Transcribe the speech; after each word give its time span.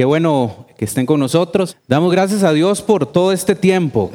Qué 0.00 0.06
bueno 0.06 0.64
que 0.78 0.86
estén 0.86 1.04
con 1.04 1.20
nosotros. 1.20 1.76
Damos 1.86 2.10
gracias 2.10 2.42
a 2.42 2.54
Dios 2.54 2.80
por 2.80 3.04
todo 3.04 3.32
este 3.32 3.54
tiempo. 3.54 4.10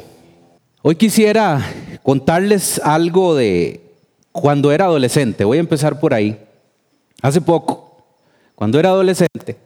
Hoy 0.82 0.96
quisiera 0.96 1.64
contarles 2.02 2.80
algo 2.80 3.36
de 3.36 3.82
cuando 4.32 4.72
era 4.72 4.86
adolescente. 4.86 5.44
Voy 5.44 5.58
a 5.58 5.60
empezar 5.60 6.00
por 6.00 6.12
ahí. 6.12 6.40
Hace 7.22 7.40
poco, 7.40 8.04
cuando 8.56 8.80
era 8.80 8.88
adolescente, 8.88 9.58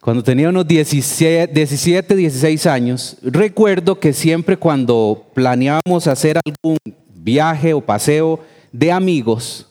cuando 0.00 0.22
tenía 0.22 0.50
unos 0.50 0.68
17, 0.68 1.52
17 1.52 2.14
16 2.14 2.66
años, 2.66 3.16
recuerdo 3.20 3.98
que 3.98 4.12
siempre 4.12 4.56
cuando 4.56 5.24
planeábamos 5.34 6.06
hacer 6.06 6.38
algún 6.46 6.78
viaje 7.12 7.74
o 7.74 7.80
paseo 7.80 8.38
de 8.70 8.92
amigos, 8.92 9.66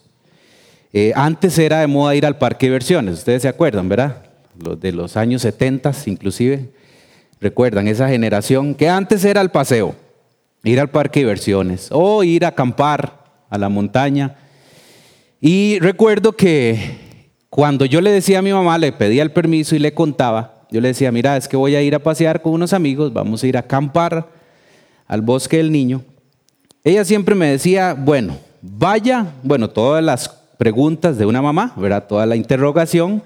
eh, 0.92 1.14
antes 1.16 1.58
era 1.58 1.80
de 1.80 1.86
moda 1.86 2.14
ir 2.14 2.26
al 2.26 2.36
parque 2.36 2.66
de 2.66 2.72
diversiones, 2.72 3.14
ustedes 3.14 3.40
se 3.40 3.48
acuerdan, 3.48 3.88
¿verdad? 3.88 4.33
De 4.54 4.92
los 4.92 5.16
años 5.16 5.42
70 5.42 5.92
inclusive, 6.06 6.70
recuerdan 7.40 7.88
esa 7.88 8.08
generación 8.08 8.74
que 8.74 8.88
antes 8.88 9.24
era 9.24 9.40
el 9.40 9.50
paseo, 9.50 9.94
ir 10.62 10.78
al 10.80 10.90
parque 10.90 11.20
de 11.20 11.26
diversiones 11.26 11.88
o 11.90 12.22
ir 12.22 12.44
a 12.44 12.48
acampar 12.48 13.24
a 13.50 13.58
la 13.58 13.68
montaña. 13.68 14.36
Y 15.40 15.78
recuerdo 15.80 16.32
que 16.32 16.98
cuando 17.50 17.84
yo 17.84 18.00
le 18.00 18.10
decía 18.10 18.38
a 18.38 18.42
mi 18.42 18.52
mamá, 18.52 18.78
le 18.78 18.92
pedía 18.92 19.22
el 19.22 19.32
permiso 19.32 19.76
y 19.76 19.78
le 19.78 19.92
contaba, 19.92 20.66
yo 20.70 20.80
le 20.80 20.88
decía, 20.88 21.12
mira, 21.12 21.36
es 21.36 21.46
que 21.46 21.56
voy 21.56 21.76
a 21.76 21.82
ir 21.82 21.94
a 21.94 22.00
pasear 22.00 22.42
con 22.42 22.52
unos 22.52 22.72
amigos, 22.72 23.12
vamos 23.12 23.42
a 23.42 23.46
ir 23.46 23.56
a 23.56 23.60
acampar 23.60 24.28
al 25.06 25.20
bosque 25.20 25.58
del 25.58 25.70
niño. 25.70 26.02
Ella 26.82 27.04
siempre 27.04 27.34
me 27.34 27.46
decía, 27.46 27.94
bueno, 27.94 28.36
vaya, 28.60 29.26
bueno, 29.42 29.70
todas 29.70 30.02
las 30.02 30.28
preguntas 30.58 31.18
de 31.18 31.26
una 31.26 31.42
mamá, 31.42 31.72
¿verdad? 31.76 32.06
Toda 32.08 32.26
la 32.26 32.36
interrogación, 32.36 33.22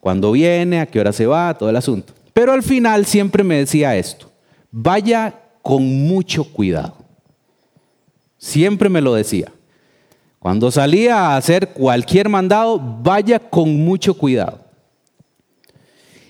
cuándo 0.00 0.32
viene, 0.32 0.80
a 0.80 0.86
qué 0.86 1.00
hora 1.00 1.12
se 1.12 1.26
va, 1.26 1.56
todo 1.56 1.70
el 1.70 1.76
asunto. 1.76 2.12
Pero 2.32 2.52
al 2.52 2.62
final 2.62 3.04
siempre 3.06 3.42
me 3.42 3.56
decía 3.56 3.96
esto, 3.96 4.30
vaya 4.70 5.34
con 5.62 5.82
mucho 6.06 6.44
cuidado. 6.44 6.96
Siempre 8.38 8.88
me 8.88 9.00
lo 9.00 9.14
decía. 9.14 9.52
Cuando 10.38 10.70
salía 10.70 11.18
a 11.18 11.36
hacer 11.36 11.70
cualquier 11.70 12.28
mandado, 12.28 12.78
vaya 12.78 13.38
con 13.38 13.84
mucho 13.84 14.14
cuidado. 14.14 14.60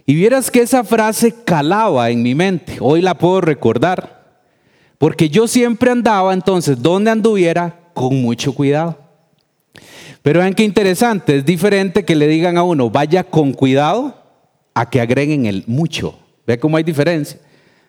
Y 0.06 0.14
vieras 0.14 0.50
que 0.50 0.62
esa 0.62 0.84
frase 0.84 1.34
calaba 1.44 2.08
en 2.08 2.22
mi 2.22 2.34
mente, 2.34 2.78
hoy 2.80 3.02
la 3.02 3.18
puedo 3.18 3.42
recordar, 3.42 4.40
porque 4.96 5.28
yo 5.28 5.46
siempre 5.46 5.90
andaba 5.90 6.32
entonces, 6.32 6.80
donde 6.80 7.10
anduviera, 7.10 7.78
con 7.92 8.22
mucho 8.22 8.54
cuidado. 8.54 9.07
Pero 10.22 10.40
vean 10.40 10.54
qué 10.54 10.64
interesante, 10.64 11.38
es 11.38 11.46
diferente 11.46 12.04
que 12.04 12.16
le 12.16 12.26
digan 12.26 12.58
a 12.58 12.62
uno, 12.62 12.90
vaya 12.90 13.24
con 13.24 13.52
cuidado, 13.52 14.14
a 14.74 14.90
que 14.90 15.00
agreguen 15.00 15.46
el 15.46 15.64
mucho. 15.66 16.18
Ve 16.46 16.58
cómo 16.58 16.76
hay 16.76 16.84
diferencia. 16.84 17.38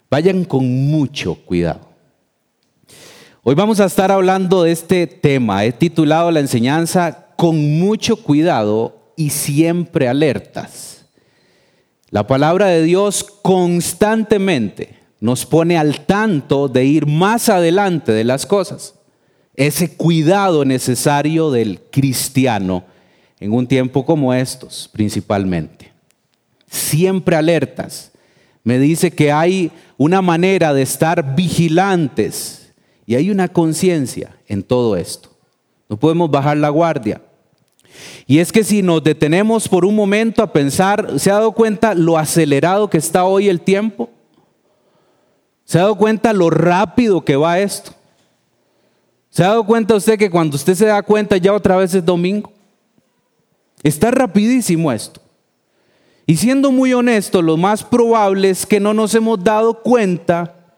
Vayan 0.10 0.44
con 0.44 0.66
mucho 0.90 1.36
cuidado. 1.36 1.82
Hoy 3.44 3.56
vamos 3.56 3.80
a 3.80 3.86
estar 3.86 4.12
hablando 4.12 4.64
de 4.64 4.72
este 4.72 5.08
tema. 5.08 5.66
He 5.66 5.72
titulado 5.72 6.32
la 6.32 6.40
enseñanza 6.40 7.28
Con 7.38 7.80
mucho 7.80 8.18
cuidado 8.18 9.14
y 9.16 9.30
siempre 9.30 10.08
alertas. 10.08 11.06
La 12.10 12.28
palabra 12.28 12.68
de 12.68 12.84
Dios 12.84 13.24
constantemente 13.24 14.98
nos 15.20 15.46
pone 15.46 15.78
al 15.78 16.06
tanto 16.06 16.68
de 16.68 16.86
ir 16.86 17.06
más 17.06 17.50
adelante 17.50 18.12
de 18.12 18.24
las 18.24 18.46
cosas 18.46 18.99
ese 19.60 19.94
cuidado 19.94 20.64
necesario 20.64 21.52
del 21.52 21.82
cristiano 21.92 22.86
en 23.42 23.52
un 23.52 23.68
tiempo 23.68 24.06
como 24.06 24.34
estos, 24.34 24.90
principalmente. 24.94 25.92
Siempre 26.70 27.36
alertas. 27.36 28.14
Me 28.64 28.80
dice 28.80 29.12
que 29.12 29.34
hay 29.34 29.70
una 29.98 30.22
manera 30.22 30.74
de 30.74 30.82
estar 30.82 31.36
vigilantes 31.36 32.72
y 33.06 33.16
hay 33.16 33.32
una 33.32 33.50
conciencia 33.50 34.34
en 34.48 34.64
todo 34.64 34.96
esto. 34.96 35.30
No 35.90 35.98
podemos 35.98 36.32
bajar 36.32 36.56
la 36.56 36.70
guardia. 36.70 37.22
Y 38.28 38.40
es 38.40 38.54
que 38.54 38.64
si 38.64 38.82
nos 38.82 39.04
detenemos 39.04 39.68
por 39.68 39.84
un 39.84 39.94
momento 39.94 40.42
a 40.42 40.54
pensar, 40.54 41.20
¿se 41.20 41.32
ha 41.32 41.34
dado 41.34 41.52
cuenta 41.52 41.94
lo 41.96 42.18
acelerado 42.18 42.90
que 42.90 42.98
está 42.98 43.26
hoy 43.26 43.50
el 43.50 43.60
tiempo? 43.60 44.10
¿Se 45.66 45.80
ha 45.80 45.82
dado 45.82 45.96
cuenta 45.98 46.32
lo 46.32 46.50
rápido 46.50 47.26
que 47.26 47.36
va 47.36 47.60
esto? 47.60 47.99
¿Se 49.40 49.46
ha 49.46 49.48
dado 49.52 49.66
cuenta 49.66 49.96
usted 49.96 50.20
que 50.20 50.30
cuando 50.30 50.58
usted 50.58 50.76
se 50.76 50.88
da 50.88 51.02
cuenta 51.02 51.38
ya 51.38 51.54
otra 51.54 51.78
vez 51.78 51.94
es 51.94 52.04
domingo? 52.04 52.52
Está 53.82 54.12
rapidísimo 54.12 54.92
esto. 54.92 55.22
Y 56.26 56.36
siendo 56.36 56.74
muy 56.74 56.92
honesto, 56.94 57.42
lo 57.42 57.56
más 57.56 57.82
probable 57.82 58.50
es 58.50 58.66
que 58.66 58.82
no 58.82 58.94
nos 58.94 59.16
hemos 59.16 59.42
dado 59.42 59.82
cuenta 59.82 60.76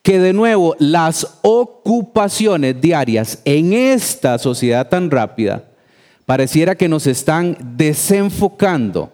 que 0.00 0.18
de 0.18 0.32
nuevo 0.32 0.74
las 0.78 1.40
ocupaciones 1.42 2.80
diarias 2.80 3.42
en 3.44 3.74
esta 3.74 4.38
sociedad 4.38 4.88
tan 4.88 5.10
rápida 5.10 5.64
pareciera 6.24 6.76
que 6.76 6.88
nos 6.88 7.06
están 7.06 7.74
desenfocando 7.76 9.12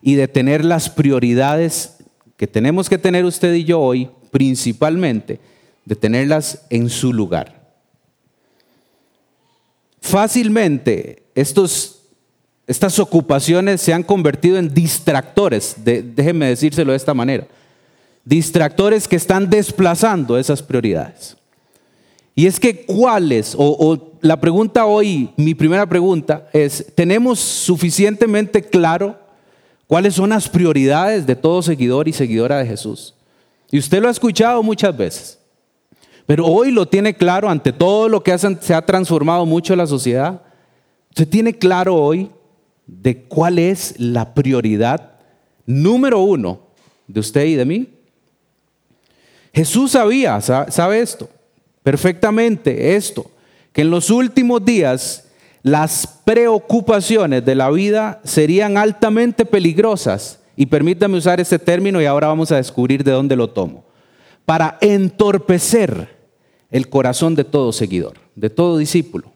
y 0.00 0.14
de 0.14 0.28
tener 0.28 0.64
las 0.64 0.88
prioridades 0.88 1.98
que 2.38 2.46
tenemos 2.46 2.88
que 2.88 2.96
tener 2.96 3.26
usted 3.26 3.52
y 3.52 3.64
yo 3.64 3.78
hoy, 3.78 4.08
principalmente, 4.30 5.40
de 5.84 5.94
tenerlas 5.94 6.64
en 6.70 6.88
su 6.88 7.12
lugar. 7.12 7.57
Fácilmente 10.08 11.22
estos, 11.34 12.00
estas 12.66 12.98
ocupaciones 12.98 13.82
se 13.82 13.92
han 13.92 14.02
convertido 14.02 14.56
en 14.56 14.72
distractores, 14.72 15.76
déjenme 15.84 16.46
decírselo 16.46 16.92
de 16.92 16.96
esta 16.96 17.12
manera, 17.12 17.46
distractores 18.24 19.06
que 19.06 19.16
están 19.16 19.50
desplazando 19.50 20.38
esas 20.38 20.62
prioridades. 20.62 21.36
Y 22.34 22.46
es 22.46 22.58
que 22.58 22.86
cuáles, 22.86 23.54
o, 23.54 23.76
o 23.78 24.12
la 24.22 24.40
pregunta 24.40 24.86
hoy, 24.86 25.30
mi 25.36 25.54
primera 25.54 25.86
pregunta 25.86 26.48
es, 26.54 26.86
¿tenemos 26.94 27.38
suficientemente 27.38 28.62
claro 28.62 29.18
cuáles 29.86 30.14
son 30.14 30.30
las 30.30 30.48
prioridades 30.48 31.26
de 31.26 31.36
todo 31.36 31.60
seguidor 31.62 32.08
y 32.08 32.14
seguidora 32.14 32.58
de 32.58 32.66
Jesús? 32.66 33.14
Y 33.70 33.78
usted 33.78 34.00
lo 34.00 34.08
ha 34.08 34.12
escuchado 34.12 34.62
muchas 34.62 34.96
veces. 34.96 35.37
Pero 36.28 36.44
hoy 36.44 36.72
lo 36.72 36.86
tiene 36.86 37.14
claro 37.14 37.48
ante 37.48 37.72
todo 37.72 38.06
lo 38.06 38.22
que 38.22 38.36
se 38.36 38.74
ha 38.74 38.82
transformado 38.84 39.46
mucho 39.46 39.74
la 39.74 39.86
sociedad. 39.86 40.42
Usted 41.08 41.26
tiene 41.26 41.56
claro 41.56 41.94
hoy 41.94 42.30
de 42.86 43.22
cuál 43.22 43.58
es 43.58 43.94
la 43.96 44.34
prioridad 44.34 45.12
número 45.64 46.20
uno 46.20 46.60
de 47.06 47.20
usted 47.20 47.46
y 47.46 47.54
de 47.54 47.64
mí. 47.64 47.88
Jesús 49.54 49.92
sabía, 49.92 50.38
sabe 50.42 51.00
esto, 51.00 51.30
perfectamente 51.82 52.94
esto, 52.94 53.30
que 53.72 53.80
en 53.80 53.90
los 53.90 54.10
últimos 54.10 54.62
días 54.62 55.28
las 55.62 56.06
preocupaciones 56.26 57.42
de 57.42 57.54
la 57.54 57.70
vida 57.70 58.20
serían 58.22 58.76
altamente 58.76 59.46
peligrosas. 59.46 60.40
Y 60.56 60.66
permítame 60.66 61.16
usar 61.16 61.40
este 61.40 61.58
término 61.58 62.02
y 62.02 62.04
ahora 62.04 62.28
vamos 62.28 62.52
a 62.52 62.56
descubrir 62.56 63.02
de 63.02 63.12
dónde 63.12 63.34
lo 63.34 63.48
tomo. 63.48 63.86
Para 64.44 64.76
entorpecer 64.82 66.17
el 66.70 66.88
corazón 66.88 67.34
de 67.34 67.44
todo 67.44 67.72
seguidor, 67.72 68.14
de 68.34 68.50
todo 68.50 68.78
discípulo. 68.78 69.32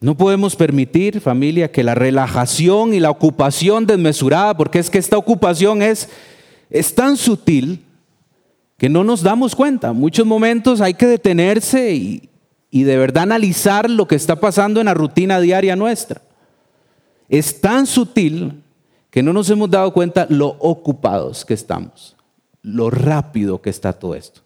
No 0.00 0.16
podemos 0.16 0.54
permitir, 0.54 1.20
familia, 1.20 1.72
que 1.72 1.82
la 1.82 1.96
relajación 1.96 2.94
y 2.94 3.00
la 3.00 3.10
ocupación 3.10 3.84
desmesurada, 3.84 4.56
porque 4.56 4.78
es 4.78 4.90
que 4.90 4.98
esta 4.98 5.18
ocupación 5.18 5.82
es, 5.82 6.08
es 6.70 6.94
tan 6.94 7.16
sutil 7.16 7.84
que 8.76 8.88
no 8.88 9.02
nos 9.02 9.24
damos 9.24 9.56
cuenta. 9.56 9.92
muchos 9.92 10.24
momentos 10.24 10.80
hay 10.80 10.94
que 10.94 11.06
detenerse 11.06 11.94
y, 11.94 12.28
y 12.70 12.84
de 12.84 12.96
verdad 12.96 13.24
analizar 13.24 13.90
lo 13.90 14.06
que 14.06 14.14
está 14.14 14.36
pasando 14.36 14.78
en 14.78 14.86
la 14.86 14.94
rutina 14.94 15.40
diaria 15.40 15.74
nuestra. 15.74 16.22
Es 17.28 17.60
tan 17.60 17.84
sutil 17.84 18.62
que 19.10 19.24
no 19.24 19.32
nos 19.32 19.50
hemos 19.50 19.68
dado 19.68 19.92
cuenta 19.92 20.26
lo 20.30 20.56
ocupados 20.60 21.44
que 21.44 21.54
estamos 21.54 22.17
lo 22.62 22.90
rápido 22.90 23.60
que 23.60 23.70
está 23.70 23.92
todo 23.92 24.14
esto. 24.14 24.40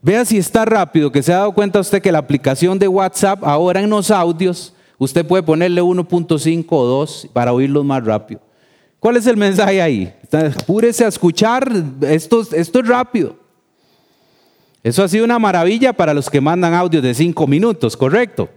Vea 0.00 0.24
si 0.24 0.38
está 0.38 0.64
rápido, 0.64 1.10
que 1.10 1.22
se 1.22 1.32
ha 1.32 1.38
dado 1.38 1.52
cuenta 1.52 1.80
usted 1.80 2.00
que 2.00 2.12
la 2.12 2.18
aplicación 2.18 2.78
de 2.78 2.86
WhatsApp 2.86 3.42
ahora 3.42 3.80
en 3.80 3.90
los 3.90 4.10
audios, 4.10 4.74
usted 4.96 5.26
puede 5.26 5.42
ponerle 5.42 5.82
1.5 5.82 6.66
o 6.68 6.84
2 6.84 7.30
para 7.32 7.52
oírlos 7.52 7.84
más 7.84 8.04
rápido. 8.04 8.40
¿Cuál 9.00 9.16
es 9.16 9.26
el 9.26 9.36
mensaje 9.36 9.80
ahí? 9.80 10.12
Apúrese 10.60 11.04
a 11.04 11.08
escuchar, 11.08 11.70
esto, 12.02 12.42
es 12.52 12.72
rápido. 12.72 13.36
Eso 14.82 15.02
ha 15.02 15.08
sido 15.08 15.24
una 15.24 15.38
maravilla 15.38 15.92
para 15.92 16.14
los 16.14 16.30
que 16.30 16.40
mandan 16.40 16.74
audios 16.74 17.02
de 17.02 17.14
5 17.14 17.46
minutos, 17.46 17.96
correcto. 17.96 18.48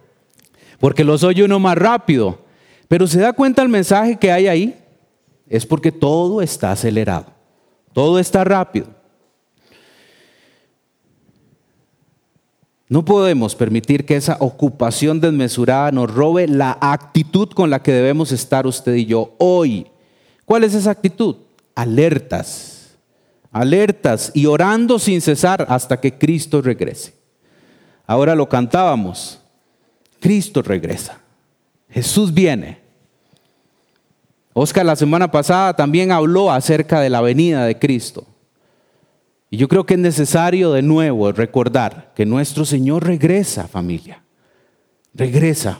Porque 0.80 1.04
los 1.04 1.24
oye 1.24 1.44
uno 1.44 1.60
más 1.60 1.78
rápido. 1.78 2.40
Pero 2.88 3.08
se 3.08 3.20
da 3.20 3.34
cuenta 3.34 3.62
el 3.62 3.70
mensaje 3.70 4.18
que 4.18 4.32
hay 4.32 4.48
ahí. 4.48 4.78
Es 5.48 5.66
porque 5.66 5.92
todo 5.92 6.42
está 6.42 6.72
acelerado. 6.72 7.26
Todo 7.94 8.20
está 8.20 8.44
rápido. 8.44 8.88
No 12.92 13.06
podemos 13.06 13.56
permitir 13.56 14.06
que 14.06 14.18
esa 14.18 14.36
ocupación 14.42 15.22
desmesurada 15.22 15.94
nos 15.94 16.14
robe 16.14 16.48
la 16.50 16.78
actitud 16.82 17.48
con 17.50 17.70
la 17.70 17.82
que 17.82 17.94
debemos 17.94 18.34
estar 18.34 18.68
usted 18.68 18.96
y 18.96 19.06
yo 19.06 19.34
hoy. 19.38 19.88
¿Cuál 20.44 20.66
es 20.66 20.74
esa 20.74 20.92
actitud? 20.92 21.38
Alertas, 21.74 22.98
alertas 23.50 24.32
y 24.34 24.46
orando 24.46 25.00
sin 25.00 25.22
cesar 25.22 25.66
hasta 25.70 26.02
que 26.02 26.18
Cristo 26.18 26.62
regrese. 26.62 27.14
Ahora 28.06 28.36
lo 28.36 28.50
cantábamos, 28.50 29.40
Cristo 30.20 30.62
regresa, 30.62 31.22
Jesús 31.90 32.34
viene. 32.34 32.81
Oscar 34.54 34.86
la 34.86 34.96
semana 34.96 35.32
pasada 35.32 35.76
también 35.76 36.12
habló 36.12 36.52
acerca 36.52 37.00
de 37.00 37.10
la 37.10 37.22
venida 37.22 37.66
de 37.66 37.80
Cristo. 37.80 38.26
Y 39.50 39.58
yo 39.58 39.68
creo 39.68 39.86
que 39.86 39.96
es 39.96 40.00
necesario 40.00 40.72
de 40.72 40.82
nuevo 40.82 41.32
recordar 41.32 42.12
que 42.16 42.26
nuestro 42.26 42.66
Señor 42.66 43.06
regresa, 43.06 43.68
familia. 43.68 44.24
Regresa 45.14 45.80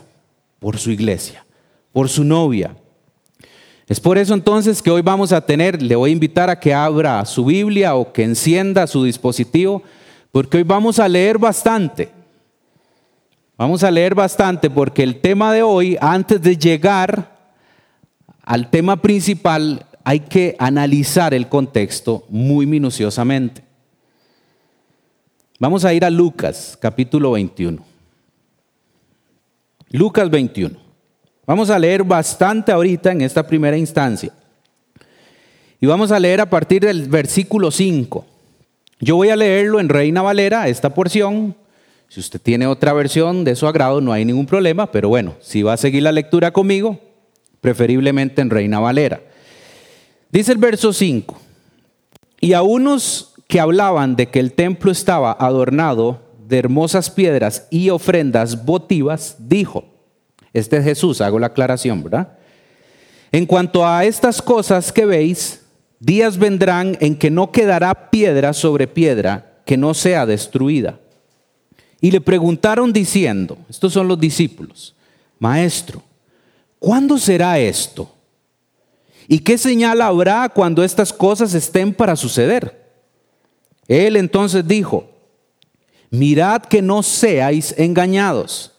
por 0.58 0.78
su 0.78 0.90
iglesia, 0.90 1.44
por 1.92 2.08
su 2.08 2.24
novia. 2.24 2.76
Es 3.88 3.98
por 3.98 4.16
eso 4.16 4.34
entonces 4.34 4.80
que 4.80 4.90
hoy 4.90 5.02
vamos 5.02 5.32
a 5.32 5.44
tener, 5.44 5.82
le 5.82 5.96
voy 5.96 6.10
a 6.10 6.12
invitar 6.12 6.48
a 6.48 6.58
que 6.58 6.72
abra 6.72 7.24
su 7.24 7.46
Biblia 7.46 7.94
o 7.94 8.12
que 8.12 8.24
encienda 8.24 8.86
su 8.86 9.04
dispositivo, 9.04 9.82
porque 10.30 10.58
hoy 10.58 10.62
vamos 10.62 10.98
a 10.98 11.08
leer 11.08 11.38
bastante. 11.38 12.10
Vamos 13.56 13.82
a 13.84 13.90
leer 13.90 14.14
bastante 14.14 14.70
porque 14.70 15.02
el 15.02 15.20
tema 15.20 15.52
de 15.52 15.62
hoy, 15.62 15.96
antes 16.00 16.40
de 16.40 16.56
llegar 16.56 17.32
al 18.42 18.70
tema 18.70 19.00
principal 19.00 19.86
hay 20.04 20.20
que 20.20 20.56
analizar 20.58 21.32
el 21.32 21.48
contexto 21.48 22.24
muy 22.28 22.66
minuciosamente. 22.66 23.62
Vamos 25.58 25.84
a 25.84 25.94
ir 25.94 26.04
a 26.04 26.10
Lucas, 26.10 26.76
capítulo 26.80 27.32
21. 27.32 27.84
Lucas 29.90 30.28
21. 30.28 30.76
Vamos 31.46 31.70
a 31.70 31.78
leer 31.78 32.02
bastante 32.02 32.72
ahorita 32.72 33.12
en 33.12 33.20
esta 33.20 33.46
primera 33.46 33.76
instancia. 33.76 34.32
Y 35.80 35.86
vamos 35.86 36.10
a 36.10 36.18
leer 36.18 36.40
a 36.40 36.50
partir 36.50 36.82
del 36.82 37.08
versículo 37.08 37.70
5. 37.70 38.26
Yo 39.00 39.16
voy 39.16 39.28
a 39.28 39.36
leerlo 39.36 39.78
en 39.78 39.88
Reina 39.88 40.22
Valera, 40.22 40.68
esta 40.68 40.94
porción. 40.94 41.54
Si 42.08 42.20
usted 42.20 42.40
tiene 42.40 42.66
otra 42.66 42.92
versión 42.92 43.44
de 43.44 43.54
su 43.54 43.66
agrado, 43.66 44.00
no 44.00 44.12
hay 44.12 44.24
ningún 44.24 44.46
problema, 44.46 44.90
pero 44.90 45.08
bueno, 45.08 45.34
si 45.40 45.62
va 45.62 45.74
a 45.74 45.76
seguir 45.76 46.02
la 46.02 46.12
lectura 46.12 46.52
conmigo, 46.52 46.98
preferiblemente 47.62 48.42
en 48.42 48.50
Reina 48.50 48.80
Valera. 48.80 49.22
Dice 50.30 50.52
el 50.52 50.58
verso 50.58 50.92
5, 50.92 51.40
y 52.40 52.52
a 52.52 52.62
unos 52.62 53.32
que 53.46 53.60
hablaban 53.60 54.16
de 54.16 54.26
que 54.26 54.40
el 54.40 54.52
templo 54.52 54.90
estaba 54.90 55.32
adornado 55.32 56.20
de 56.46 56.58
hermosas 56.58 57.08
piedras 57.08 57.68
y 57.70 57.88
ofrendas 57.88 58.64
votivas, 58.64 59.36
dijo, 59.38 59.84
este 60.52 60.78
es 60.78 60.84
Jesús, 60.84 61.20
hago 61.20 61.38
la 61.38 61.46
aclaración, 61.46 62.02
¿verdad? 62.02 62.36
En 63.30 63.46
cuanto 63.46 63.86
a 63.86 64.04
estas 64.04 64.42
cosas 64.42 64.92
que 64.92 65.06
veis, 65.06 65.62
días 66.00 66.36
vendrán 66.36 66.98
en 67.00 67.16
que 67.16 67.30
no 67.30 67.52
quedará 67.52 68.10
piedra 68.10 68.52
sobre 68.52 68.88
piedra 68.88 69.60
que 69.64 69.76
no 69.76 69.94
sea 69.94 70.26
destruida. 70.26 70.98
Y 72.00 72.10
le 72.10 72.20
preguntaron 72.20 72.92
diciendo, 72.92 73.56
estos 73.70 73.92
son 73.92 74.08
los 74.08 74.18
discípulos, 74.18 74.96
Maestro, 75.38 76.02
¿Cuándo 76.82 77.16
será 77.16 77.60
esto? 77.60 78.12
¿Y 79.28 79.38
qué 79.38 79.56
señal 79.56 80.02
habrá 80.02 80.48
cuando 80.48 80.82
estas 80.82 81.12
cosas 81.12 81.54
estén 81.54 81.94
para 81.94 82.16
suceder? 82.16 82.90
Él 83.86 84.16
entonces 84.16 84.66
dijo, 84.66 85.08
mirad 86.10 86.62
que 86.62 86.82
no 86.82 87.04
seáis 87.04 87.72
engañados, 87.78 88.72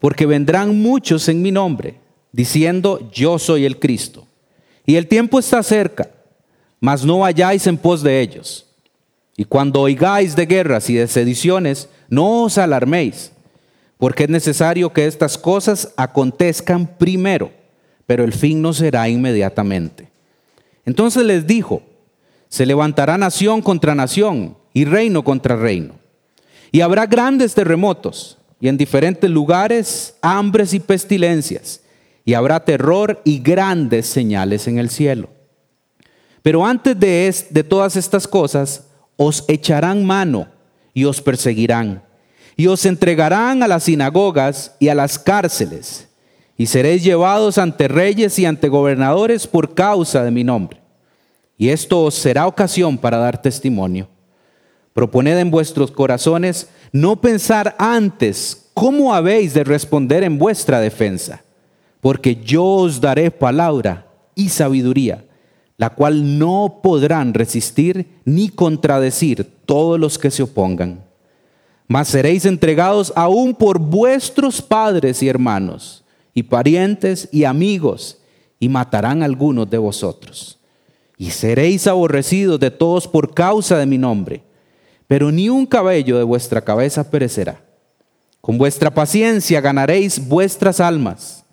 porque 0.00 0.26
vendrán 0.26 0.82
muchos 0.82 1.30
en 1.30 1.40
mi 1.40 1.50
nombre, 1.50 1.98
diciendo, 2.30 3.10
yo 3.10 3.38
soy 3.38 3.64
el 3.64 3.78
Cristo. 3.78 4.26
Y 4.84 4.96
el 4.96 5.06
tiempo 5.06 5.38
está 5.38 5.62
cerca, 5.62 6.10
mas 6.78 7.06
no 7.06 7.20
vayáis 7.20 7.66
en 7.66 7.78
pos 7.78 8.02
de 8.02 8.20
ellos. 8.20 8.66
Y 9.34 9.46
cuando 9.46 9.80
oigáis 9.80 10.36
de 10.36 10.44
guerras 10.44 10.90
y 10.90 10.94
de 10.96 11.08
sediciones, 11.08 11.88
no 12.10 12.42
os 12.42 12.58
alarméis 12.58 13.32
porque 14.00 14.24
es 14.24 14.30
necesario 14.30 14.92
que 14.94 15.06
estas 15.06 15.36
cosas 15.36 15.92
acontezcan 15.94 16.86
primero, 16.96 17.52
pero 18.06 18.24
el 18.24 18.32
fin 18.32 18.62
no 18.62 18.72
será 18.72 19.08
inmediatamente. 19.10 20.08
Entonces 20.86 21.22
les 21.22 21.46
dijo, 21.46 21.82
se 22.48 22.64
levantará 22.64 23.18
nación 23.18 23.60
contra 23.60 23.94
nación 23.94 24.56
y 24.72 24.86
reino 24.86 25.22
contra 25.22 25.54
reino. 25.54 25.94
Y 26.72 26.80
habrá 26.80 27.04
grandes 27.06 27.52
terremotos 27.52 28.38
y 28.58 28.68
en 28.68 28.78
diferentes 28.78 29.28
lugares 29.28 30.14
hambres 30.22 30.72
y 30.72 30.80
pestilencias. 30.80 31.82
Y 32.24 32.32
habrá 32.32 32.64
terror 32.64 33.20
y 33.24 33.40
grandes 33.40 34.06
señales 34.06 34.66
en 34.66 34.78
el 34.78 34.88
cielo. 34.88 35.28
Pero 36.42 36.64
antes 36.64 36.98
de, 36.98 37.34
de 37.50 37.64
todas 37.64 37.96
estas 37.96 38.26
cosas, 38.26 38.86
os 39.16 39.44
echarán 39.46 40.06
mano 40.06 40.48
y 40.94 41.04
os 41.04 41.20
perseguirán 41.20 42.02
y 42.60 42.66
os 42.66 42.84
entregarán 42.84 43.62
a 43.62 43.68
las 43.68 43.84
sinagogas 43.84 44.76
y 44.78 44.88
a 44.88 44.94
las 44.94 45.18
cárceles, 45.18 46.06
y 46.58 46.66
seréis 46.66 47.02
llevados 47.02 47.56
ante 47.56 47.88
reyes 47.88 48.38
y 48.38 48.44
ante 48.44 48.68
gobernadores 48.68 49.46
por 49.46 49.74
causa 49.74 50.22
de 50.24 50.30
mi 50.30 50.44
nombre. 50.44 50.78
Y 51.56 51.70
esto 51.70 52.02
os 52.02 52.16
será 52.16 52.46
ocasión 52.46 52.98
para 52.98 53.16
dar 53.16 53.40
testimonio. 53.40 54.08
Proponed 54.92 55.38
en 55.38 55.50
vuestros 55.50 55.90
corazones 55.90 56.68
no 56.92 57.18
pensar 57.22 57.74
antes 57.78 58.68
cómo 58.74 59.14
habéis 59.14 59.54
de 59.54 59.64
responder 59.64 60.22
en 60.22 60.38
vuestra 60.38 60.80
defensa, 60.80 61.42
porque 62.02 62.36
yo 62.36 62.62
os 62.62 63.00
daré 63.00 63.30
palabra 63.30 64.06
y 64.34 64.50
sabiduría, 64.50 65.24
la 65.78 65.88
cual 65.88 66.38
no 66.38 66.80
podrán 66.82 67.32
resistir 67.32 68.20
ni 68.26 68.50
contradecir 68.50 69.50
todos 69.64 69.98
los 69.98 70.18
que 70.18 70.30
se 70.30 70.42
opongan 70.42 71.08
mas 71.90 72.06
seréis 72.06 72.44
entregados 72.44 73.12
aún 73.16 73.52
por 73.52 73.80
vuestros 73.80 74.62
padres 74.62 75.24
y 75.24 75.28
hermanos, 75.28 76.04
y 76.32 76.44
parientes 76.44 77.28
y 77.32 77.42
amigos, 77.42 78.18
y 78.60 78.68
matarán 78.68 79.24
algunos 79.24 79.68
de 79.68 79.78
vosotros. 79.78 80.60
Y 81.16 81.30
seréis 81.30 81.88
aborrecidos 81.88 82.60
de 82.60 82.70
todos 82.70 83.08
por 83.08 83.34
causa 83.34 83.76
de 83.76 83.86
mi 83.86 83.98
nombre, 83.98 84.44
pero 85.08 85.32
ni 85.32 85.48
un 85.48 85.66
cabello 85.66 86.16
de 86.16 86.22
vuestra 86.22 86.60
cabeza 86.60 87.10
perecerá. 87.10 87.60
Con 88.40 88.56
vuestra 88.56 88.94
paciencia 88.94 89.60
ganaréis 89.60 90.28
vuestras 90.28 90.78
almas. 90.78 91.44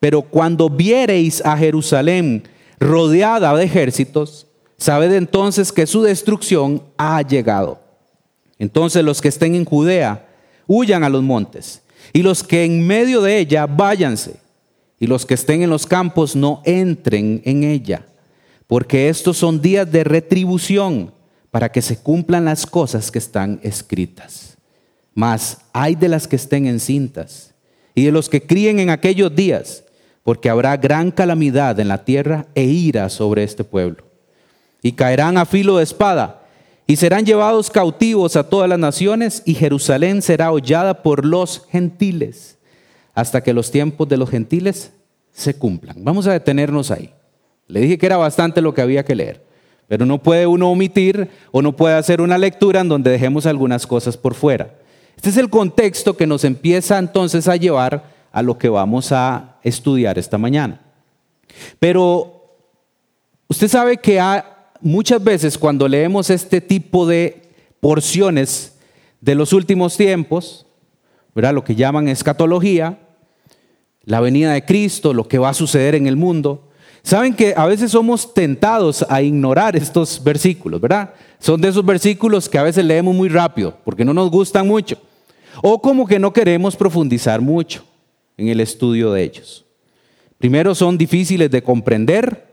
Pero 0.00 0.22
cuando 0.22 0.68
viereis 0.68 1.40
a 1.44 1.56
Jerusalén 1.56 2.42
rodeada 2.80 3.54
de 3.54 3.66
ejércitos, 3.66 4.48
sabed 4.78 5.12
entonces 5.12 5.70
que 5.70 5.86
su 5.86 6.02
destrucción 6.02 6.82
ha 6.96 7.22
llegado. 7.22 7.85
Entonces 8.58 9.04
los 9.04 9.20
que 9.20 9.28
estén 9.28 9.54
en 9.54 9.64
Judea, 9.64 10.26
huyan 10.66 11.04
a 11.04 11.08
los 11.08 11.22
montes, 11.22 11.82
y 12.12 12.22
los 12.22 12.42
que 12.42 12.64
en 12.64 12.86
medio 12.86 13.22
de 13.22 13.38
ella, 13.38 13.66
váyanse, 13.66 14.36
y 14.98 15.06
los 15.06 15.26
que 15.26 15.34
estén 15.34 15.62
en 15.62 15.70
los 15.70 15.86
campos, 15.86 16.34
no 16.34 16.62
entren 16.64 17.42
en 17.44 17.64
ella, 17.64 18.06
porque 18.66 19.08
estos 19.08 19.36
son 19.36 19.60
días 19.60 19.90
de 19.90 20.04
retribución 20.04 21.12
para 21.50 21.70
que 21.70 21.82
se 21.82 21.98
cumplan 21.98 22.44
las 22.44 22.66
cosas 22.66 23.10
que 23.10 23.18
están 23.18 23.60
escritas. 23.62 24.56
Mas 25.14 25.58
hay 25.72 25.94
de 25.94 26.08
las 26.08 26.28
que 26.28 26.36
estén 26.36 26.66
encintas 26.66 27.54
y 27.94 28.04
de 28.04 28.12
los 28.12 28.28
que 28.28 28.42
críen 28.42 28.78
en 28.78 28.90
aquellos 28.90 29.34
días, 29.34 29.82
porque 30.22 30.50
habrá 30.50 30.76
gran 30.76 31.10
calamidad 31.10 31.78
en 31.80 31.88
la 31.88 32.04
tierra 32.04 32.46
e 32.54 32.64
ira 32.64 33.08
sobre 33.08 33.42
este 33.42 33.64
pueblo. 33.64 34.04
Y 34.82 34.92
caerán 34.92 35.38
a 35.38 35.46
filo 35.46 35.78
de 35.78 35.84
espada 35.84 36.45
y 36.86 36.96
serán 36.96 37.26
llevados 37.26 37.70
cautivos 37.70 38.36
a 38.36 38.48
todas 38.48 38.68
las 38.68 38.78
naciones 38.78 39.42
y 39.44 39.54
Jerusalén 39.54 40.22
será 40.22 40.52
hollada 40.52 41.02
por 41.02 41.24
los 41.24 41.66
gentiles 41.70 42.58
hasta 43.14 43.42
que 43.42 43.52
los 43.52 43.70
tiempos 43.70 44.08
de 44.08 44.16
los 44.16 44.30
gentiles 44.30 44.92
se 45.32 45.54
cumplan. 45.54 45.96
Vamos 46.04 46.26
a 46.26 46.32
detenernos 46.32 46.90
ahí. 46.90 47.12
Le 47.66 47.80
dije 47.80 47.98
que 47.98 48.06
era 48.06 48.16
bastante 48.16 48.60
lo 48.60 48.72
que 48.72 48.82
había 48.82 49.04
que 49.04 49.16
leer, 49.16 49.44
pero 49.88 50.06
no 50.06 50.22
puede 50.22 50.46
uno 50.46 50.70
omitir 50.70 51.28
o 51.50 51.60
no 51.60 51.74
puede 51.74 51.96
hacer 51.96 52.20
una 52.20 52.38
lectura 52.38 52.80
en 52.80 52.88
donde 52.88 53.10
dejemos 53.10 53.46
algunas 53.46 53.86
cosas 53.86 54.16
por 54.16 54.34
fuera. 54.34 54.74
Este 55.16 55.30
es 55.30 55.36
el 55.38 55.50
contexto 55.50 56.16
que 56.16 56.26
nos 56.26 56.44
empieza 56.44 56.98
entonces 56.98 57.48
a 57.48 57.56
llevar 57.56 58.04
a 58.30 58.42
lo 58.42 58.58
que 58.58 58.68
vamos 58.68 59.10
a 59.12 59.56
estudiar 59.62 60.18
esta 60.18 60.38
mañana. 60.38 60.80
Pero 61.80 62.54
usted 63.48 63.66
sabe 63.66 63.96
que 63.96 64.20
ha 64.20 64.55
muchas 64.86 65.22
veces 65.22 65.58
cuando 65.58 65.88
leemos 65.88 66.30
este 66.30 66.60
tipo 66.60 67.06
de 67.06 67.42
porciones 67.80 68.78
de 69.20 69.34
los 69.34 69.52
últimos 69.52 69.96
tiempos, 69.96 70.66
¿verdad? 71.34 71.54
lo 71.54 71.64
que 71.64 71.74
llaman 71.74 72.08
escatología, 72.08 72.98
la 74.04 74.20
venida 74.20 74.52
de 74.52 74.64
Cristo, 74.64 75.12
lo 75.12 75.26
que 75.26 75.38
va 75.38 75.48
a 75.48 75.54
suceder 75.54 75.96
en 75.96 76.06
el 76.06 76.16
mundo, 76.16 76.68
saben 77.02 77.34
que 77.34 77.52
a 77.56 77.66
veces 77.66 77.90
somos 77.90 78.32
tentados 78.32 79.04
a 79.08 79.20
ignorar 79.22 79.74
estos 79.76 80.22
versículos, 80.22 80.80
¿verdad? 80.80 81.12
Son 81.40 81.60
de 81.60 81.68
esos 81.68 81.84
versículos 81.84 82.48
que 82.48 82.58
a 82.58 82.62
veces 82.62 82.84
leemos 82.84 83.14
muy 83.14 83.28
rápido 83.28 83.76
porque 83.84 84.04
no 84.04 84.14
nos 84.14 84.30
gustan 84.30 84.66
mucho. 84.66 84.98
o 85.62 85.80
como 85.80 86.06
que 86.06 86.18
no 86.18 86.32
queremos 86.32 86.76
profundizar 86.76 87.40
mucho 87.40 87.82
en 88.36 88.48
el 88.48 88.60
estudio 88.60 89.12
de 89.12 89.22
ellos. 89.22 89.64
Primero 90.38 90.74
son 90.74 90.98
difíciles 90.98 91.50
de 91.50 91.62
comprender 91.62 92.45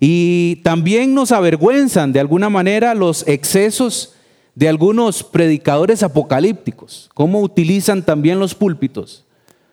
y 0.00 0.56
también 0.62 1.14
nos 1.14 1.32
avergüenzan 1.32 2.12
de 2.12 2.20
alguna 2.20 2.48
manera 2.48 2.94
los 2.94 3.26
excesos 3.26 4.14
de 4.54 4.68
algunos 4.68 5.22
predicadores 5.22 6.02
apocalípticos, 6.02 7.10
cómo 7.14 7.40
utilizan 7.40 8.02
también 8.02 8.38
los 8.38 8.54
púlpitos 8.54 9.24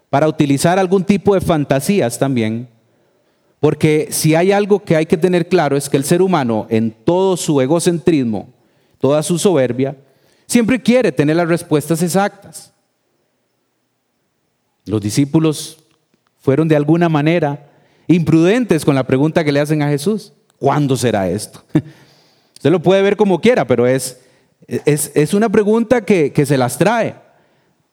para 0.09 0.27
utilizar 0.27 0.79
algún 0.79 1.03
tipo 1.03 1.33
de 1.33 1.41
fantasías 1.41 2.17
también. 2.17 2.69
Porque 3.59 4.09
si 4.11 4.35
hay 4.35 4.51
algo 4.51 4.79
que 4.79 4.95
hay 4.95 5.05
que 5.05 5.17
tener 5.17 5.47
claro 5.47 5.75
es 5.75 5.89
que 5.89 5.97
el 5.97 6.03
ser 6.03 6.21
humano 6.21 6.67
en 6.69 6.91
todo 6.91 7.35
su 7.35 7.59
egocentrismo, 7.61 8.49
toda 8.99 9.23
su 9.23 9.39
soberbia, 9.39 9.97
siempre 10.45 10.81
quiere 10.81 11.11
tener 11.11 11.35
las 11.35 11.47
respuestas 11.47 12.01
exactas. 12.03 12.71
Los 14.85 15.01
discípulos 15.01 15.79
fueron 16.37 16.67
de 16.67 16.75
alguna 16.75 17.09
manera 17.09 17.71
imprudentes 18.07 18.85
con 18.85 18.95
la 18.95 19.05
pregunta 19.05 19.43
que 19.43 19.51
le 19.51 19.59
hacen 19.59 19.81
a 19.81 19.89
Jesús. 19.89 20.33
¿Cuándo 20.57 20.95
será 20.95 21.29
esto? 21.29 21.63
Usted 22.55 22.71
lo 22.71 22.81
puede 22.81 23.01
ver 23.01 23.17
como 23.17 23.41
quiera, 23.41 23.65
pero 23.67 23.85
es, 23.87 24.19
es, 24.67 25.33
una 25.33 25.49
pregunta 25.49 26.03
que, 26.03 26.31
que 26.31 26.45
se 26.45 26.57
las 26.57 26.77
trae. 26.77 27.15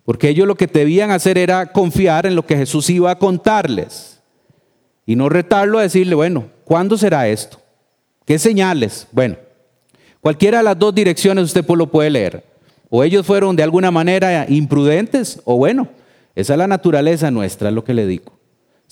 Porque 0.05 0.29
ellos 0.29 0.47
lo 0.47 0.57
que 0.57 0.67
debían 0.67 1.11
hacer 1.11 1.39
era 1.39 1.73
confiar 1.73 2.27
en 2.27 2.35
lo 2.35 2.45
que 2.47 2.57
Jesús 2.57 2.91
iba 2.91 3.11
a 3.11 3.19
contarles. 3.19 4.21
Y 5.07 5.17
no 5.17 5.29
retarlo 5.29 5.79
a 5.79 5.83
decirle, 5.83 6.15
bueno, 6.15 6.47
¿cuándo 6.65 6.97
será 6.97 7.29
esto? 7.29 7.61
¿Qué 8.25 8.39
señales? 8.39 9.07
Bueno, 9.13 9.37
cualquiera 10.21 10.59
de 10.59 10.65
las 10.65 10.79
dos 10.79 10.95
direcciones 10.95 11.45
usted 11.45 11.67
lo 11.67 11.89
puede 11.89 12.11
leer. 12.11 12.45
O 12.89 13.03
ellos 13.03 13.27
fueron 13.27 13.57
de 13.57 13.63
alguna 13.63 13.91
manera 13.91 14.47
imprudentes, 14.49 15.41
o 15.45 15.57
bueno, 15.57 15.89
esa 16.35 16.55
es 16.55 16.59
la 16.59 16.67
naturaleza 16.67 17.31
nuestra, 17.31 17.69
es 17.69 17.75
lo 17.75 17.85
que 17.85 17.95
le 17.95 18.07
digo. 18.07 18.33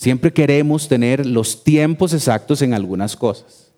Siempre 0.01 0.33
queremos 0.33 0.87
tener 0.87 1.27
los 1.27 1.63
tiempos 1.63 2.11
exactos 2.11 2.63
en 2.63 2.73
algunas 2.73 3.15
cosas. 3.15 3.71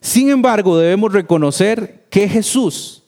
Sin 0.00 0.30
embargo, 0.30 0.78
debemos 0.78 1.12
reconocer 1.12 2.06
que 2.08 2.26
Jesús 2.26 3.02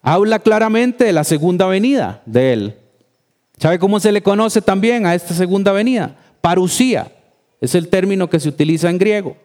habla 0.00 0.38
claramente 0.38 1.02
de 1.02 1.12
la 1.12 1.24
segunda 1.24 1.66
venida 1.66 2.22
de 2.24 2.52
Él. 2.52 2.76
¿Sabe 3.58 3.80
cómo 3.80 3.98
se 3.98 4.12
le 4.12 4.22
conoce 4.22 4.62
también 4.62 5.04
a 5.04 5.16
esta 5.16 5.34
segunda 5.34 5.72
venida? 5.72 6.14
Parusía 6.40 7.10
es 7.60 7.74
el 7.74 7.88
término 7.88 8.30
que 8.30 8.38
se 8.38 8.48
utiliza 8.48 8.88
en 8.88 8.98
griego. 8.98 9.36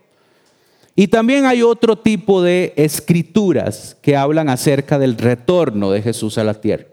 Y 0.95 1.07
también 1.07 1.47
hay 1.47 1.63
otro 1.63 1.97
tipo 1.97 2.43
de 2.43 2.71
escrituras 2.75 3.97
que 4.03 4.15
hablan 4.15 4.49
acerca 4.49 4.99
del 4.99 5.17
retorno 5.17 5.89
de 5.89 6.03
Jesús 6.03 6.37
a 6.37 6.43
la 6.43 6.53
tierra. 6.53 6.85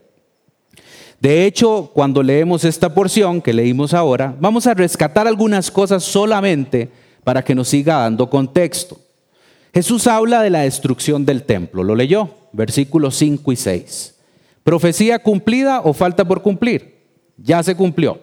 De 1.20 1.46
hecho, 1.46 1.90
cuando 1.94 2.22
leemos 2.22 2.64
esta 2.64 2.92
porción 2.92 3.40
que 3.40 3.52
leímos 3.52 3.94
ahora, 3.94 4.34
vamos 4.38 4.66
a 4.66 4.74
rescatar 4.74 5.26
algunas 5.26 5.70
cosas 5.70 6.02
solamente 6.04 6.90
para 7.22 7.42
que 7.42 7.54
nos 7.54 7.68
siga 7.68 8.00
dando 8.00 8.28
contexto. 8.28 8.98
Jesús 9.72 10.06
habla 10.06 10.42
de 10.42 10.50
la 10.50 10.60
destrucción 10.60 11.24
del 11.24 11.42
templo, 11.42 11.82
lo 11.82 11.94
leyó, 11.94 12.30
versículos 12.52 13.16
5 13.16 13.52
y 13.52 13.56
6. 13.56 14.14
¿Profecía 14.62 15.18
cumplida 15.18 15.80
o 15.80 15.92
falta 15.92 16.24
por 16.24 16.42
cumplir? 16.42 16.94
Ya 17.36 17.62
se 17.62 17.74
cumplió. 17.74 18.20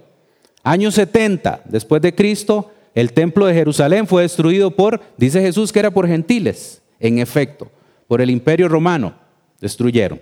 Año 0.64 0.92
70 0.92 1.64
después 1.66 2.02
de 2.02 2.16
Cristo, 2.16 2.72
el 2.94 3.14
templo 3.14 3.46
de 3.46 3.54
Jerusalén 3.54 4.08
fue 4.08 4.24
destruido 4.24 4.72
por, 4.72 5.02
dice 5.18 5.42
Jesús 5.42 5.72
que 5.72 5.80
era 5.80 5.92
por 5.92 6.08
gentiles, 6.08 6.82
en 7.00 7.20
efecto, 7.20 7.70
por 8.08 8.22
el 8.22 8.30
imperio 8.30 8.68
romano, 8.68 9.14
destruyeron. 9.60 10.20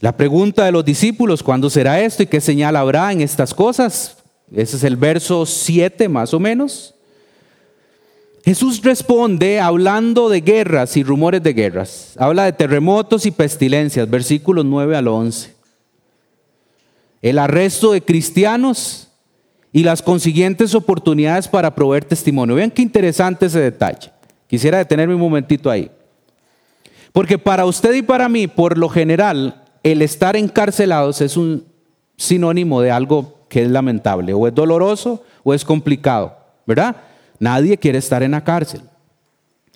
La 0.00 0.16
pregunta 0.16 0.64
de 0.64 0.72
los 0.72 0.84
discípulos, 0.84 1.42
¿cuándo 1.42 1.70
será 1.70 2.00
esto 2.00 2.22
y 2.22 2.26
qué 2.26 2.40
señal 2.40 2.76
habrá 2.76 3.10
en 3.12 3.22
estas 3.22 3.54
cosas? 3.54 4.18
Ese 4.54 4.76
es 4.76 4.84
el 4.84 4.96
verso 4.96 5.46
7 5.46 6.08
más 6.08 6.34
o 6.34 6.40
menos. 6.40 6.94
Jesús 8.44 8.82
responde 8.82 9.58
hablando 9.58 10.28
de 10.28 10.40
guerras 10.40 10.96
y 10.96 11.02
rumores 11.02 11.42
de 11.42 11.52
guerras. 11.52 12.14
Habla 12.16 12.44
de 12.44 12.52
terremotos 12.52 13.26
y 13.26 13.30
pestilencias, 13.30 14.08
versículos 14.08 14.64
9 14.64 14.96
al 14.96 15.08
11. 15.08 15.54
El 17.22 17.38
arresto 17.38 17.92
de 17.92 18.02
cristianos 18.02 19.08
y 19.72 19.82
las 19.82 20.00
consiguientes 20.00 20.74
oportunidades 20.74 21.48
para 21.48 21.74
proveer 21.74 22.04
testimonio. 22.04 22.54
Vean 22.54 22.70
qué 22.70 22.82
interesante 22.82 23.46
ese 23.46 23.60
detalle. 23.60 24.12
Quisiera 24.46 24.78
detenerme 24.78 25.14
un 25.14 25.20
momentito 25.20 25.70
ahí. 25.70 25.90
Porque 27.12 27.38
para 27.38 27.64
usted 27.64 27.94
y 27.94 28.02
para 28.02 28.28
mí, 28.28 28.46
por 28.46 28.78
lo 28.78 28.88
general, 28.88 29.65
el 29.92 30.02
estar 30.02 30.36
encarcelados 30.36 31.20
es 31.20 31.36
un 31.36 31.64
sinónimo 32.16 32.80
de 32.80 32.90
algo 32.90 33.46
que 33.48 33.62
es 33.62 33.70
lamentable, 33.70 34.34
o 34.34 34.48
es 34.48 34.54
doloroso 34.54 35.22
o 35.44 35.54
es 35.54 35.64
complicado, 35.64 36.36
¿verdad? 36.66 36.96
Nadie 37.38 37.78
quiere 37.78 37.98
estar 37.98 38.24
en 38.24 38.32
la 38.32 38.42
cárcel. 38.42 38.80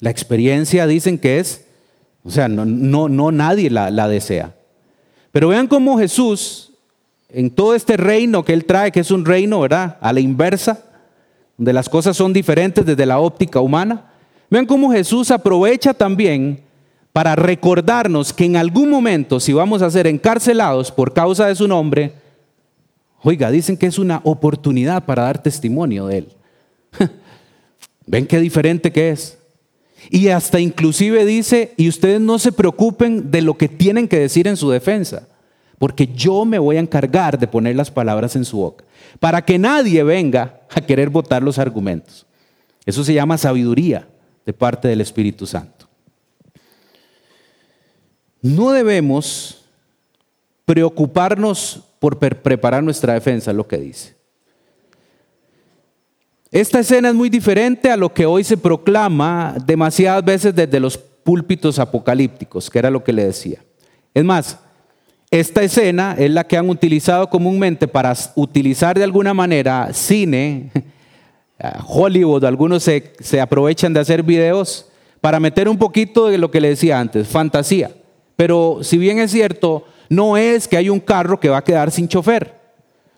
La 0.00 0.10
experiencia 0.10 0.88
dicen 0.88 1.16
que 1.16 1.38
es, 1.38 1.64
o 2.24 2.30
sea, 2.30 2.48
no, 2.48 2.64
no, 2.64 3.08
no 3.08 3.30
nadie 3.30 3.70
la, 3.70 3.90
la 3.90 4.08
desea. 4.08 4.54
Pero 5.30 5.48
vean 5.48 5.68
cómo 5.68 5.96
Jesús, 5.98 6.72
en 7.28 7.50
todo 7.50 7.76
este 7.76 7.96
reino 7.96 8.44
que 8.44 8.52
Él 8.52 8.64
trae, 8.64 8.90
que 8.90 9.00
es 9.00 9.12
un 9.12 9.24
reino, 9.24 9.60
¿verdad? 9.60 9.96
A 10.00 10.12
la 10.12 10.18
inversa, 10.18 10.82
donde 11.56 11.72
las 11.72 11.88
cosas 11.88 12.16
son 12.16 12.32
diferentes 12.32 12.84
desde 12.84 13.06
la 13.06 13.20
óptica 13.20 13.60
humana, 13.60 14.10
vean 14.48 14.66
cómo 14.66 14.90
Jesús 14.90 15.30
aprovecha 15.30 15.94
también 15.94 16.64
para 17.12 17.34
recordarnos 17.34 18.32
que 18.32 18.44
en 18.44 18.56
algún 18.56 18.88
momento, 18.88 19.40
si 19.40 19.52
vamos 19.52 19.82
a 19.82 19.90
ser 19.90 20.06
encarcelados 20.06 20.92
por 20.92 21.12
causa 21.12 21.46
de 21.46 21.54
su 21.56 21.66
nombre, 21.66 22.12
oiga, 23.22 23.50
dicen 23.50 23.76
que 23.76 23.86
es 23.86 23.98
una 23.98 24.20
oportunidad 24.24 25.04
para 25.04 25.24
dar 25.24 25.42
testimonio 25.42 26.06
de 26.06 26.18
él. 26.18 26.28
¿Ven 28.06 28.26
qué 28.26 28.38
diferente 28.38 28.92
que 28.92 29.10
es? 29.10 29.38
Y 30.08 30.28
hasta 30.28 30.60
inclusive 30.60 31.26
dice, 31.26 31.74
y 31.76 31.88
ustedes 31.88 32.20
no 32.20 32.38
se 32.38 32.52
preocupen 32.52 33.30
de 33.30 33.42
lo 33.42 33.54
que 33.54 33.68
tienen 33.68 34.08
que 34.08 34.18
decir 34.18 34.48
en 34.48 34.56
su 34.56 34.70
defensa, 34.70 35.28
porque 35.78 36.06
yo 36.06 36.44
me 36.44 36.58
voy 36.58 36.76
a 36.76 36.80
encargar 36.80 37.38
de 37.38 37.48
poner 37.48 37.76
las 37.76 37.90
palabras 37.90 38.36
en 38.36 38.44
su 38.44 38.58
boca, 38.58 38.84
para 39.18 39.44
que 39.44 39.58
nadie 39.58 40.02
venga 40.02 40.60
a 40.70 40.80
querer 40.80 41.10
votar 41.10 41.42
los 41.42 41.58
argumentos. 41.58 42.26
Eso 42.86 43.04
se 43.04 43.14
llama 43.14 43.36
sabiduría 43.36 44.08
de 44.46 44.52
parte 44.52 44.88
del 44.88 45.00
Espíritu 45.00 45.46
Santo. 45.46 45.79
No 48.42 48.72
debemos 48.72 49.64
preocuparnos 50.64 51.82
por 51.98 52.18
preparar 52.18 52.82
nuestra 52.82 53.14
defensa, 53.14 53.52
lo 53.52 53.66
que 53.66 53.76
dice. 53.76 54.14
Esta 56.50 56.80
escena 56.80 57.10
es 57.10 57.14
muy 57.14 57.28
diferente 57.28 57.90
a 57.90 57.96
lo 57.96 58.12
que 58.12 58.26
hoy 58.26 58.42
se 58.42 58.56
proclama 58.56 59.54
demasiadas 59.66 60.24
veces 60.24 60.54
desde 60.54 60.80
los 60.80 60.98
púlpitos 60.98 61.78
apocalípticos, 61.78 62.68
que 62.68 62.78
era 62.78 62.90
lo 62.90 63.04
que 63.04 63.12
le 63.12 63.24
decía. 63.24 63.62
Es 64.14 64.24
más, 64.24 64.58
esta 65.30 65.62
escena 65.62 66.16
es 66.18 66.30
la 66.30 66.44
que 66.44 66.56
han 66.56 66.68
utilizado 66.68 67.30
comúnmente 67.30 67.86
para 67.86 68.14
utilizar 68.34 68.98
de 68.98 69.04
alguna 69.04 69.32
manera 69.32 69.92
cine, 69.92 70.72
Hollywood, 71.86 72.44
algunos 72.44 72.82
se, 72.82 73.12
se 73.20 73.40
aprovechan 73.40 73.92
de 73.92 74.00
hacer 74.00 74.22
videos 74.22 74.86
para 75.20 75.38
meter 75.38 75.68
un 75.68 75.78
poquito 75.78 76.28
de 76.28 76.38
lo 76.38 76.50
que 76.50 76.60
le 76.60 76.70
decía 76.70 76.98
antes, 76.98 77.28
fantasía. 77.28 77.92
Pero 78.40 78.78
si 78.80 78.96
bien 78.96 79.18
es 79.18 79.32
cierto, 79.32 79.84
no 80.08 80.38
es 80.38 80.66
que 80.66 80.78
hay 80.78 80.88
un 80.88 80.98
carro 80.98 81.38
que 81.38 81.50
va 81.50 81.58
a 81.58 81.62
quedar 81.64 81.90
sin 81.90 82.08
chofer. 82.08 82.54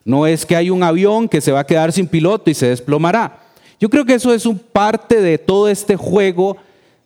No 0.04 0.26
es 0.26 0.44
que 0.44 0.56
hay 0.56 0.68
un 0.68 0.82
avión 0.82 1.28
que 1.28 1.40
se 1.40 1.52
va 1.52 1.60
a 1.60 1.64
quedar 1.64 1.92
sin 1.92 2.08
piloto 2.08 2.50
y 2.50 2.54
se 2.54 2.66
desplomará. 2.66 3.38
Yo 3.78 3.88
creo 3.88 4.04
que 4.04 4.14
eso 4.14 4.34
es 4.34 4.46
un 4.46 4.58
parte 4.58 5.22
de 5.22 5.38
todo 5.38 5.68
este 5.68 5.94
juego 5.94 6.56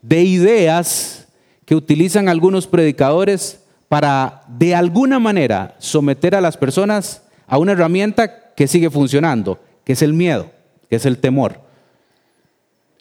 de 0.01 0.23
ideas 0.23 1.29
que 1.67 1.75
utilizan 1.75 2.31
algunos 2.31 2.67
predicadores 2.67 3.61
para 3.87 4.45
de 4.49 4.75
alguna 4.75 5.19
manera 5.19 5.75
someter 5.79 6.35
a 6.35 6.41
las 6.41 6.57
personas 6.57 7.21
a 7.47 7.59
una 7.59 7.73
herramienta 7.73 8.55
que 8.55 8.67
sigue 8.67 8.89
funcionando, 8.89 9.61
que 9.85 9.93
es 9.93 10.01
el 10.01 10.15
miedo, 10.15 10.51
que 10.89 10.97
es 10.97 11.05
el 11.05 11.19
temor. 11.19 11.61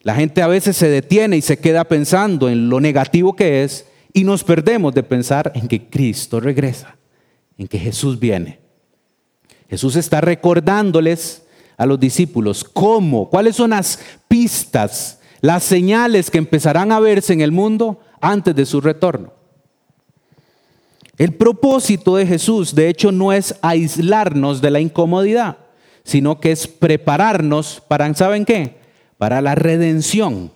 La 0.01 0.13
gente 0.15 0.41
a 0.41 0.47
veces 0.47 0.75
se 0.75 0.89
detiene 0.89 1.37
y 1.37 1.41
se 1.41 1.57
queda 1.57 1.85
pensando 1.85 2.49
en 2.49 2.67
lo 2.69 2.81
negativo 2.81 3.33
que 3.33 3.63
es 3.63 3.85
y 4.15 4.23
nos 4.23 4.45
perdemos 4.45 4.93
de 4.93 5.03
pensar 5.03 5.51
en 5.55 5.67
que 5.67 5.89
Cristo 5.89 6.39
regresa, 6.39 6.95
en 7.57 7.67
que 7.67 7.77
Jesús 7.77 8.17
viene. 8.17 8.59
Jesús 9.69 9.97
está 9.97 10.21
recordándoles 10.21 11.43
a 11.75 11.85
los 11.85 11.99
discípulos 11.99 12.63
cómo, 12.63 13.29
cuáles 13.29 13.57
son 13.57 13.71
las 13.71 13.99
pistas, 14.29 15.19
las 15.41 15.63
señales 15.63 16.31
que 16.31 16.37
empezarán 16.37 16.93
a 16.93 17.01
verse 17.01 17.33
en 17.33 17.41
el 17.41 17.51
mundo 17.51 17.99
antes 18.21 18.55
de 18.55 18.65
su 18.65 18.79
retorno. 18.79 19.33
El 21.17 21.33
propósito 21.33 22.15
de 22.15 22.25
Jesús, 22.25 22.73
de 22.73 22.87
hecho, 22.87 23.11
no 23.11 23.33
es 23.33 23.55
aislarnos 23.61 24.61
de 24.61 24.71
la 24.71 24.79
incomodidad, 24.79 25.57
sino 26.05 26.39
que 26.39 26.53
es 26.53 26.69
prepararnos 26.69 27.83
para, 27.85 28.13
¿saben 28.13 28.45
qué? 28.45 28.77
Para 29.17 29.41
la 29.41 29.55
redención. 29.55 30.53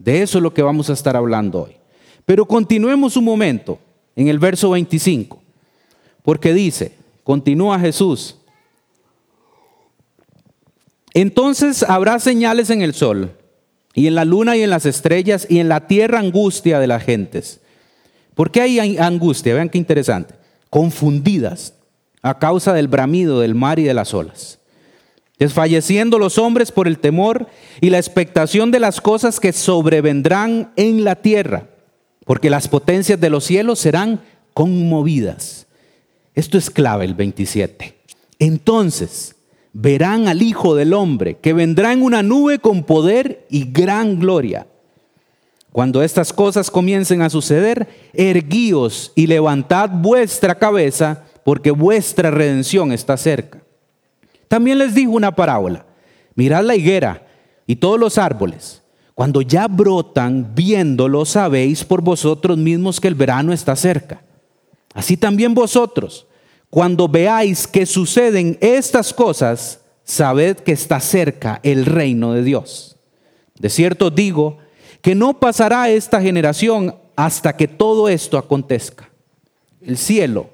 De 0.00 0.22
eso 0.22 0.38
es 0.38 0.42
lo 0.42 0.52
que 0.52 0.62
vamos 0.62 0.90
a 0.90 0.94
estar 0.94 1.14
hablando 1.16 1.62
hoy. 1.62 1.77
Pero 2.28 2.44
continuemos 2.44 3.16
un 3.16 3.24
momento 3.24 3.78
en 4.14 4.28
el 4.28 4.38
verso 4.38 4.68
25. 4.68 5.40
porque 6.22 6.52
dice, 6.52 6.92
continúa 7.24 7.80
Jesús, 7.80 8.36
entonces 11.14 11.82
habrá 11.82 12.18
señales 12.18 12.68
en 12.68 12.82
el 12.82 12.92
sol 12.92 13.32
y 13.94 14.08
en 14.08 14.14
la 14.14 14.26
luna 14.26 14.58
y 14.58 14.62
en 14.62 14.68
las 14.68 14.84
estrellas 14.84 15.46
y 15.48 15.58
en 15.58 15.70
la 15.70 15.86
tierra 15.86 16.18
angustia 16.18 16.78
de 16.78 16.86
las 16.86 17.02
gentes. 17.02 17.60
¿Por 18.34 18.50
qué 18.50 18.60
hay 18.60 18.98
angustia? 18.98 19.54
Vean 19.54 19.70
qué 19.70 19.78
interesante. 19.78 20.34
Confundidas 20.68 21.72
a 22.20 22.38
causa 22.38 22.74
del 22.74 22.88
bramido 22.88 23.40
del 23.40 23.54
mar 23.54 23.78
y 23.78 23.84
de 23.84 23.94
las 23.94 24.12
olas. 24.12 24.58
Desfalleciendo 25.38 26.18
los 26.18 26.36
hombres 26.36 26.72
por 26.72 26.88
el 26.88 26.98
temor 26.98 27.46
y 27.80 27.88
la 27.88 27.96
expectación 27.96 28.70
de 28.70 28.80
las 28.80 29.00
cosas 29.00 29.40
que 29.40 29.54
sobrevendrán 29.54 30.72
en 30.76 31.04
la 31.04 31.16
tierra, 31.16 31.68
porque 32.28 32.50
las 32.50 32.68
potencias 32.68 33.18
de 33.18 33.30
los 33.30 33.44
cielos 33.44 33.78
serán 33.78 34.20
conmovidas. 34.52 35.66
Esto 36.34 36.58
es 36.58 36.68
clave 36.68 37.06
el 37.06 37.14
27. 37.14 37.94
Entonces 38.38 39.34
verán 39.72 40.28
al 40.28 40.42
Hijo 40.42 40.74
del 40.74 40.92
Hombre, 40.92 41.38
que 41.38 41.54
vendrá 41.54 41.90
en 41.94 42.02
una 42.02 42.22
nube 42.22 42.58
con 42.58 42.84
poder 42.84 43.46
y 43.48 43.72
gran 43.72 44.18
gloria. 44.18 44.66
Cuando 45.72 46.02
estas 46.02 46.34
cosas 46.34 46.70
comiencen 46.70 47.22
a 47.22 47.30
suceder, 47.30 47.88
erguíos 48.12 49.10
y 49.14 49.26
levantad 49.26 49.88
vuestra 49.88 50.58
cabeza, 50.58 51.24
porque 51.46 51.70
vuestra 51.70 52.30
redención 52.30 52.92
está 52.92 53.16
cerca. 53.16 53.62
También 54.48 54.76
les 54.76 54.94
dijo 54.94 55.12
una 55.12 55.34
parábola. 55.34 55.86
Mirad 56.34 56.62
la 56.64 56.76
higuera 56.76 57.26
y 57.66 57.76
todos 57.76 57.98
los 57.98 58.18
árboles. 58.18 58.82
Cuando 59.18 59.42
ya 59.42 59.66
brotan, 59.66 60.54
viéndolo, 60.54 61.24
sabéis 61.24 61.82
por 61.82 62.02
vosotros 62.02 62.56
mismos 62.56 63.00
que 63.00 63.08
el 63.08 63.16
verano 63.16 63.52
está 63.52 63.74
cerca. 63.74 64.22
Así 64.94 65.16
también 65.16 65.54
vosotros, 65.54 66.28
cuando 66.70 67.08
veáis 67.08 67.66
que 67.66 67.84
suceden 67.84 68.56
estas 68.60 69.12
cosas, 69.12 69.80
sabed 70.04 70.58
que 70.58 70.70
está 70.70 71.00
cerca 71.00 71.58
el 71.64 71.84
reino 71.84 72.32
de 72.32 72.44
Dios. 72.44 72.96
De 73.58 73.70
cierto 73.70 74.10
digo 74.10 74.58
que 75.02 75.16
no 75.16 75.40
pasará 75.40 75.90
esta 75.90 76.20
generación 76.20 76.94
hasta 77.16 77.56
que 77.56 77.66
todo 77.66 78.08
esto 78.08 78.38
acontezca. 78.38 79.10
El 79.80 79.98
cielo 79.98 80.50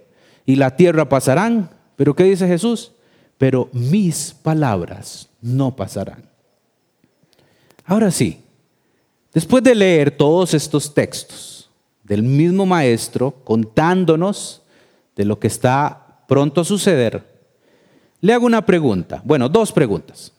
y 0.47 0.57
la 0.57 0.75
tierra 0.75 1.11
pasarán, 1.11 1.69
pero 1.97 2.15
¿qué 2.15 2.25
dice 2.25 2.49
Jesús? 2.49 2.95
pero 3.39 3.69
mis 3.73 4.33
palabras 4.33 5.29
no 5.43 5.75
pasarán. 5.77 6.25
Ahora 7.85 8.11
sí, 8.11 8.44
después 9.35 9.63
de 9.63 9.75
leer 9.75 10.11
todos 10.11 10.55
estos 10.55 10.95
textos 10.95 11.69
del 12.05 12.23
mismo 12.23 12.65
maestro 12.65 13.33
contándonos 13.45 14.63
de 15.17 15.25
lo 15.25 15.39
que 15.39 15.49
está 15.49 16.23
pronto 16.27 16.61
a 16.61 16.65
suceder, 16.65 17.25
le 18.21 18.33
hago 18.33 18.47
una 18.47 18.65
pregunta, 18.65 19.21
bueno, 19.25 19.49
dos 19.49 19.73
preguntas. 19.73 20.33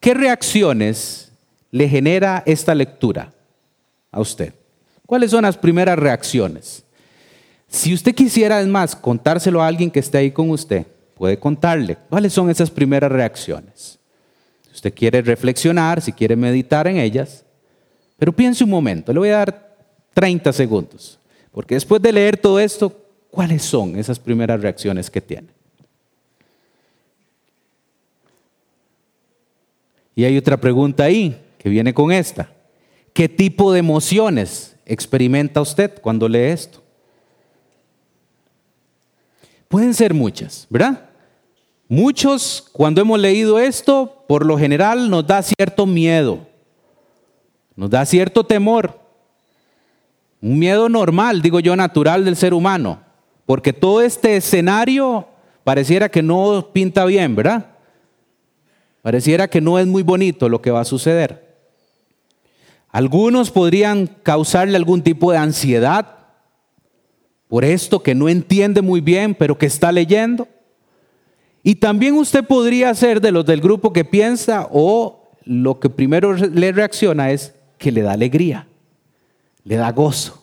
¿Qué 0.00 0.14
reacciones 0.14 1.32
le 1.70 1.88
genera 1.88 2.42
esta 2.46 2.74
lectura 2.74 3.32
a 4.12 4.20
usted? 4.20 4.54
¿Cuáles 5.06 5.30
son 5.30 5.42
las 5.42 5.56
primeras 5.56 5.98
reacciones? 5.98 6.84
Si 7.66 7.92
usted 7.92 8.14
quisiera, 8.14 8.60
es 8.60 8.66
más, 8.66 8.94
contárselo 8.94 9.62
a 9.62 9.66
alguien 9.66 9.90
que 9.90 10.00
esté 10.00 10.18
ahí 10.18 10.30
con 10.30 10.50
usted, 10.50 10.86
puede 11.14 11.38
contarle 11.38 11.98
cuáles 12.08 12.32
son 12.32 12.48
esas 12.48 12.70
primeras 12.70 13.10
reacciones. 13.10 13.98
Si 14.62 14.74
usted 14.74 14.94
quiere 14.94 15.20
reflexionar, 15.20 16.00
si 16.00 16.12
quiere 16.12 16.36
meditar 16.36 16.86
en 16.86 16.98
ellas, 16.98 17.44
pero 18.18 18.32
piense 18.32 18.64
un 18.64 18.70
momento, 18.70 19.12
le 19.12 19.18
voy 19.18 19.28
a 19.30 19.38
dar 19.38 19.76
30 20.14 20.52
segundos, 20.52 21.18
porque 21.52 21.74
después 21.74 22.02
de 22.02 22.12
leer 22.12 22.36
todo 22.36 22.58
esto, 22.58 22.92
¿cuáles 23.30 23.62
son 23.62 23.96
esas 23.96 24.18
primeras 24.18 24.60
reacciones 24.60 25.08
que 25.08 25.20
tiene? 25.20 25.48
Y 30.16 30.24
hay 30.24 30.36
otra 30.36 30.56
pregunta 30.56 31.04
ahí 31.04 31.40
que 31.58 31.68
viene 31.68 31.94
con 31.94 32.10
esta. 32.10 32.50
¿Qué 33.12 33.28
tipo 33.28 33.72
de 33.72 33.78
emociones 33.78 34.74
experimenta 34.84 35.60
usted 35.60 36.00
cuando 36.00 36.28
lee 36.28 36.38
esto? 36.38 36.82
Pueden 39.68 39.94
ser 39.94 40.14
muchas, 40.14 40.66
¿verdad? 40.70 41.08
Muchos, 41.86 42.68
cuando 42.72 43.00
hemos 43.00 43.20
leído 43.20 43.60
esto, 43.60 44.24
por 44.26 44.44
lo 44.44 44.58
general 44.58 45.08
nos 45.08 45.26
da 45.26 45.40
cierto 45.42 45.86
miedo, 45.86 46.48
nos 47.78 47.90
da 47.90 48.04
cierto 48.04 48.42
temor, 48.42 48.98
un 50.42 50.58
miedo 50.58 50.88
normal, 50.88 51.42
digo 51.42 51.60
yo, 51.60 51.76
natural 51.76 52.24
del 52.24 52.34
ser 52.34 52.52
humano, 52.52 52.98
porque 53.46 53.72
todo 53.72 54.02
este 54.02 54.36
escenario 54.36 55.28
pareciera 55.62 56.08
que 56.08 56.20
no 56.20 56.70
pinta 56.72 57.04
bien, 57.04 57.36
¿verdad? 57.36 57.66
Pareciera 59.00 59.46
que 59.46 59.60
no 59.60 59.78
es 59.78 59.86
muy 59.86 60.02
bonito 60.02 60.48
lo 60.48 60.60
que 60.60 60.72
va 60.72 60.80
a 60.80 60.84
suceder. 60.84 61.56
Algunos 62.88 63.52
podrían 63.52 64.08
causarle 64.24 64.76
algún 64.76 65.02
tipo 65.02 65.30
de 65.30 65.38
ansiedad 65.38 66.16
por 67.46 67.64
esto 67.64 68.02
que 68.02 68.16
no 68.16 68.28
entiende 68.28 68.82
muy 68.82 69.00
bien, 69.00 69.36
pero 69.36 69.56
que 69.56 69.66
está 69.66 69.92
leyendo. 69.92 70.48
Y 71.62 71.76
también 71.76 72.14
usted 72.14 72.44
podría 72.44 72.92
ser 72.96 73.20
de 73.20 73.30
los 73.30 73.46
del 73.46 73.60
grupo 73.60 73.92
que 73.92 74.04
piensa 74.04 74.66
o 74.72 75.30
lo 75.44 75.78
que 75.78 75.88
primero 75.88 76.32
le 76.34 76.72
reacciona 76.72 77.30
es 77.30 77.54
que 77.78 77.92
le 77.92 78.02
da 78.02 78.12
alegría, 78.12 78.66
le 79.64 79.76
da 79.76 79.90
gozo. 79.92 80.42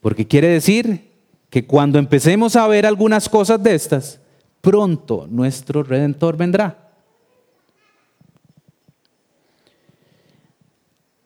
Porque 0.00 0.26
quiere 0.26 0.48
decir 0.48 1.10
que 1.50 1.66
cuando 1.66 1.98
empecemos 1.98 2.56
a 2.56 2.66
ver 2.68 2.86
algunas 2.86 3.28
cosas 3.28 3.62
de 3.62 3.74
estas, 3.74 4.20
pronto 4.60 5.26
nuestro 5.28 5.82
redentor 5.82 6.36
vendrá. 6.36 6.90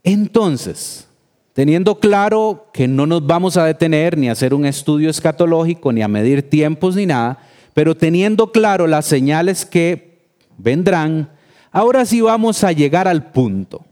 Entonces, 0.03 1.09
teniendo 1.55 1.99
claro 1.99 2.69
que 2.73 2.87
no 2.87 3.07
nos 3.07 3.27
vamos 3.27 3.57
a 3.57 3.65
detener 3.65 4.19
ni 4.19 4.29
a 4.29 4.33
hacer 4.33 4.53
un 4.53 4.67
estudio 4.67 5.09
escatológico, 5.09 5.93
ni 5.93 6.03
a 6.03 6.09
medir 6.09 6.49
tiempos, 6.49 6.97
ni 6.97 7.07
nada, 7.07 7.39
pero 7.73 7.97
teniendo 7.97 8.53
claro 8.53 8.87
las 8.87 9.07
señales 9.07 9.65
que 9.65 10.27
vendrán, 10.59 11.31
ahora 11.73 12.05
sí 12.05 12.21
vamos 12.21 12.65
a 12.65 12.73
llegar 12.73 13.09
al 13.09 13.31
punto. 13.33 13.85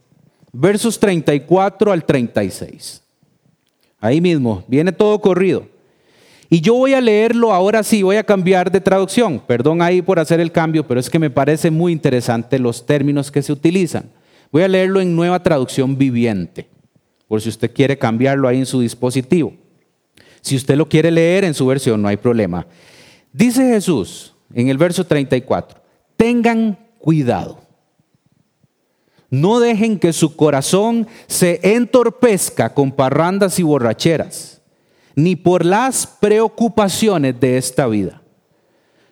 Versos 0.52 1.00
34 1.00 1.92
al 1.92 2.04
36. 2.04 3.02
Ahí 3.98 4.20
mismo, 4.20 4.64
viene 4.68 4.92
todo 4.92 5.20
corrido. 5.20 5.66
Y 6.50 6.60
yo 6.60 6.74
voy 6.74 6.92
a 6.92 7.00
leerlo 7.00 7.50
ahora 7.52 7.82
sí, 7.82 8.02
voy 8.02 8.16
a 8.16 8.24
cambiar 8.24 8.70
de 8.70 8.80
traducción. 8.80 9.40
Perdón 9.40 9.80
ahí 9.80 10.02
por 10.02 10.18
hacer 10.18 10.38
el 10.38 10.52
cambio, 10.52 10.86
pero 10.86 11.00
es 11.00 11.08
que 11.08 11.18
me 11.18 11.30
parece 11.30 11.70
muy 11.70 11.92
interesante 11.92 12.58
los 12.58 12.84
términos 12.84 13.30
que 13.30 13.40
se 13.40 13.52
utilizan. 13.52 14.10
Voy 14.50 14.62
a 14.62 14.68
leerlo 14.68 15.00
en 15.00 15.16
nueva 15.16 15.42
traducción 15.42 15.96
viviente, 15.96 16.68
por 17.26 17.40
si 17.40 17.48
usted 17.48 17.72
quiere 17.72 17.96
cambiarlo 17.96 18.46
ahí 18.48 18.58
en 18.58 18.66
su 18.66 18.80
dispositivo. 18.80 19.54
Si 20.42 20.54
usted 20.54 20.76
lo 20.76 20.86
quiere 20.86 21.10
leer 21.10 21.44
en 21.44 21.54
su 21.54 21.64
versión, 21.64 22.02
no 22.02 22.08
hay 22.08 22.18
problema. 22.18 22.66
Dice 23.32 23.62
Jesús 23.70 24.34
en 24.52 24.68
el 24.68 24.76
verso 24.76 25.06
34, 25.06 25.80
tengan 26.18 26.78
cuidado. 26.98 27.60
No 29.32 29.60
dejen 29.60 29.98
que 29.98 30.12
su 30.12 30.36
corazón 30.36 31.08
se 31.26 31.58
entorpezca 31.62 32.74
con 32.74 32.92
parrandas 32.92 33.58
y 33.58 33.62
borracheras, 33.62 34.60
ni 35.14 35.36
por 35.36 35.64
las 35.64 36.06
preocupaciones 36.06 37.40
de 37.40 37.56
esta 37.56 37.86
vida. 37.86 38.20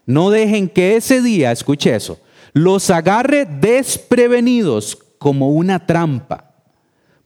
No 0.05 0.29
dejen 0.29 0.69
que 0.69 0.97
ese 0.97 1.23
día, 1.23 1.53
escuche 1.53 1.97
eso, 1.97 2.21
los 2.53 2.91
agarre 2.91 3.47
desprevenidos 3.47 4.99
como 5.17 5.53
una 5.53 5.87
trampa, 5.87 6.53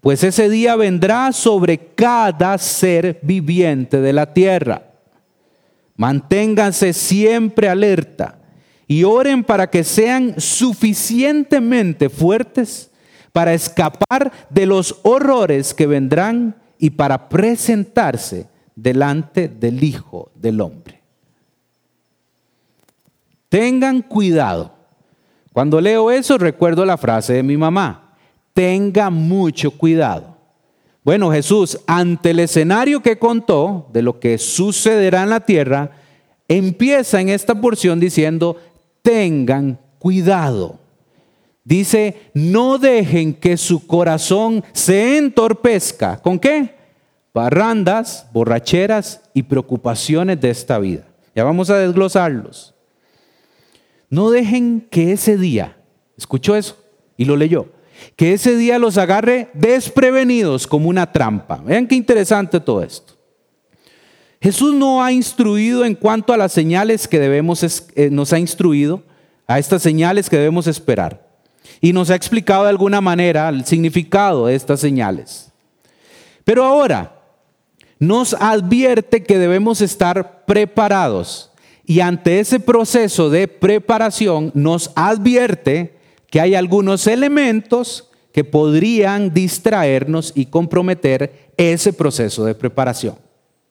pues 0.01 0.23
ese 0.23 0.49
día 0.49 0.77
vendrá 0.77 1.33
sobre 1.33 1.79
cada 1.97 2.57
ser 2.59 3.19
viviente 3.23 4.01
de 4.01 4.13
la 4.13 4.33
tierra. 4.33 4.93
Manténganse 5.97 6.93
siempre 6.93 7.69
alerta 7.69 8.39
y 8.95 9.03
oren 9.03 9.43
para 9.43 9.69
que 9.69 9.83
sean 9.83 10.41
suficientemente 10.41 12.09
fuertes 12.09 12.93
para 13.33 13.53
escapar 13.53 14.31
de 14.51 14.67
los 14.67 15.01
horrores 15.03 15.75
que 15.75 15.89
vendrán 15.89 16.55
y 16.79 16.91
para 16.91 17.29
presentarse 17.29 18.47
delante 18.77 19.49
del 19.49 19.83
Hijo 19.83 20.31
del 20.37 20.61
Hombre. 20.61 21.01
Tengan 23.49 24.01
cuidado. 24.01 24.73
Cuando 25.53 25.81
leo 25.81 26.13
eso 26.13 26.39
recuerdo 26.39 26.85
la 26.85 26.97
frase 26.97 27.33
de 27.33 27.43
mi 27.43 27.57
mamá. 27.57 28.15
Tenga 28.53 29.11
mucho 29.11 29.73
cuidado. 29.73 30.37
Bueno, 31.03 31.33
Jesús, 31.33 31.81
ante 31.89 32.31
el 32.31 32.39
escenario 32.39 33.03
que 33.03 33.19
contó 33.19 33.89
de 33.93 34.03
lo 34.03 34.21
que 34.21 34.39
sucederá 34.39 35.25
en 35.25 35.31
la 35.31 35.41
tierra, 35.41 35.91
empieza 36.47 37.21
en 37.21 37.29
esta 37.29 37.61
porción 37.61 37.99
diciendo, 37.99 38.57
tengan 39.05 39.79
cuidado. 39.99 40.81
Dice, 41.63 42.31
no 42.33 42.79
dejen 42.79 43.35
que 43.35 43.57
su 43.59 43.87
corazón 43.87 44.65
se 44.73 45.19
entorpezca. 45.19 46.21
¿Con 46.21 46.39
qué? 46.39 46.75
Parrandas, 47.33 48.27
borracheras 48.33 49.21
y 49.35 49.43
preocupaciones 49.43 50.41
de 50.41 50.51
esta 50.51 50.79
vida. 50.79 51.05
Ya 51.35 51.45
vamos 51.45 51.69
a 51.69 51.77
desglosarlos. 51.77 52.75
No 54.09 54.31
dejen 54.31 54.87
que 54.91 55.13
ese 55.13 55.37
día, 55.37 55.77
escuchó 56.17 56.57
eso 56.57 56.77
y 57.17 57.27
lo 57.27 57.37
leyó, 57.37 57.69
que 58.17 58.33
ese 58.33 58.57
día 58.57 58.79
los 58.79 58.97
agarre 58.97 59.51
desprevenidos 59.53 60.67
como 60.67 60.89
una 60.89 61.13
trampa. 61.13 61.57
Vean 61.59 61.87
qué 61.87 61.95
interesante 61.95 62.59
todo 62.59 62.83
esto. 62.83 63.15
Jesús 64.45 64.75
no 64.75 65.03
ha 65.03 65.11
instruido 65.11 65.87
en 65.87 65.95
cuanto 65.95 66.31
a 66.31 66.37
las 66.37 66.53
señales 66.53 67.09
que 67.09 67.19
debemos, 67.19 67.63
eh, 67.95 68.11
nos 68.11 68.31
ha 68.31 68.39
instruido, 68.39 69.03
a 69.47 69.59
estas 69.59 69.81
señales 69.81 70.29
que 70.29 70.37
debemos 70.37 70.67
esperar. 70.67 71.27
Y 71.81 71.95
nos 71.95 72.11
ha 72.11 72.15
explicado 72.15 72.65
de 72.65 72.69
alguna 72.69 73.01
manera 73.01 73.49
el 73.49 73.65
significado 73.65 74.45
de 74.45 74.55
estas 74.55 74.81
señales. 74.81 75.51
Pero 76.45 76.63
ahora 76.63 77.23
nos 77.99 78.35
advierte 78.35 79.23
que 79.23 79.39
debemos 79.39 79.81
estar 79.81 80.45
preparados. 80.45 81.51
Y 81.87 82.01
ante 82.01 82.39
ese 82.39 82.61
proceso 82.61 83.31
de 83.31 83.49
preparación 83.49 84.51
nos 84.53 84.91
advierte 84.95 85.97
que 86.27 86.43
hay 86.43 86.55
algunos 86.55 87.07
elementos 87.07 88.11
que 88.31 88.45
podrían 88.45 89.33
distraernos 89.33 90.33
y 90.35 90.45
comprometer 90.45 91.49
ese 91.57 91.95
proceso 91.95 92.45
de 92.45 92.55
preparación. 92.55 93.17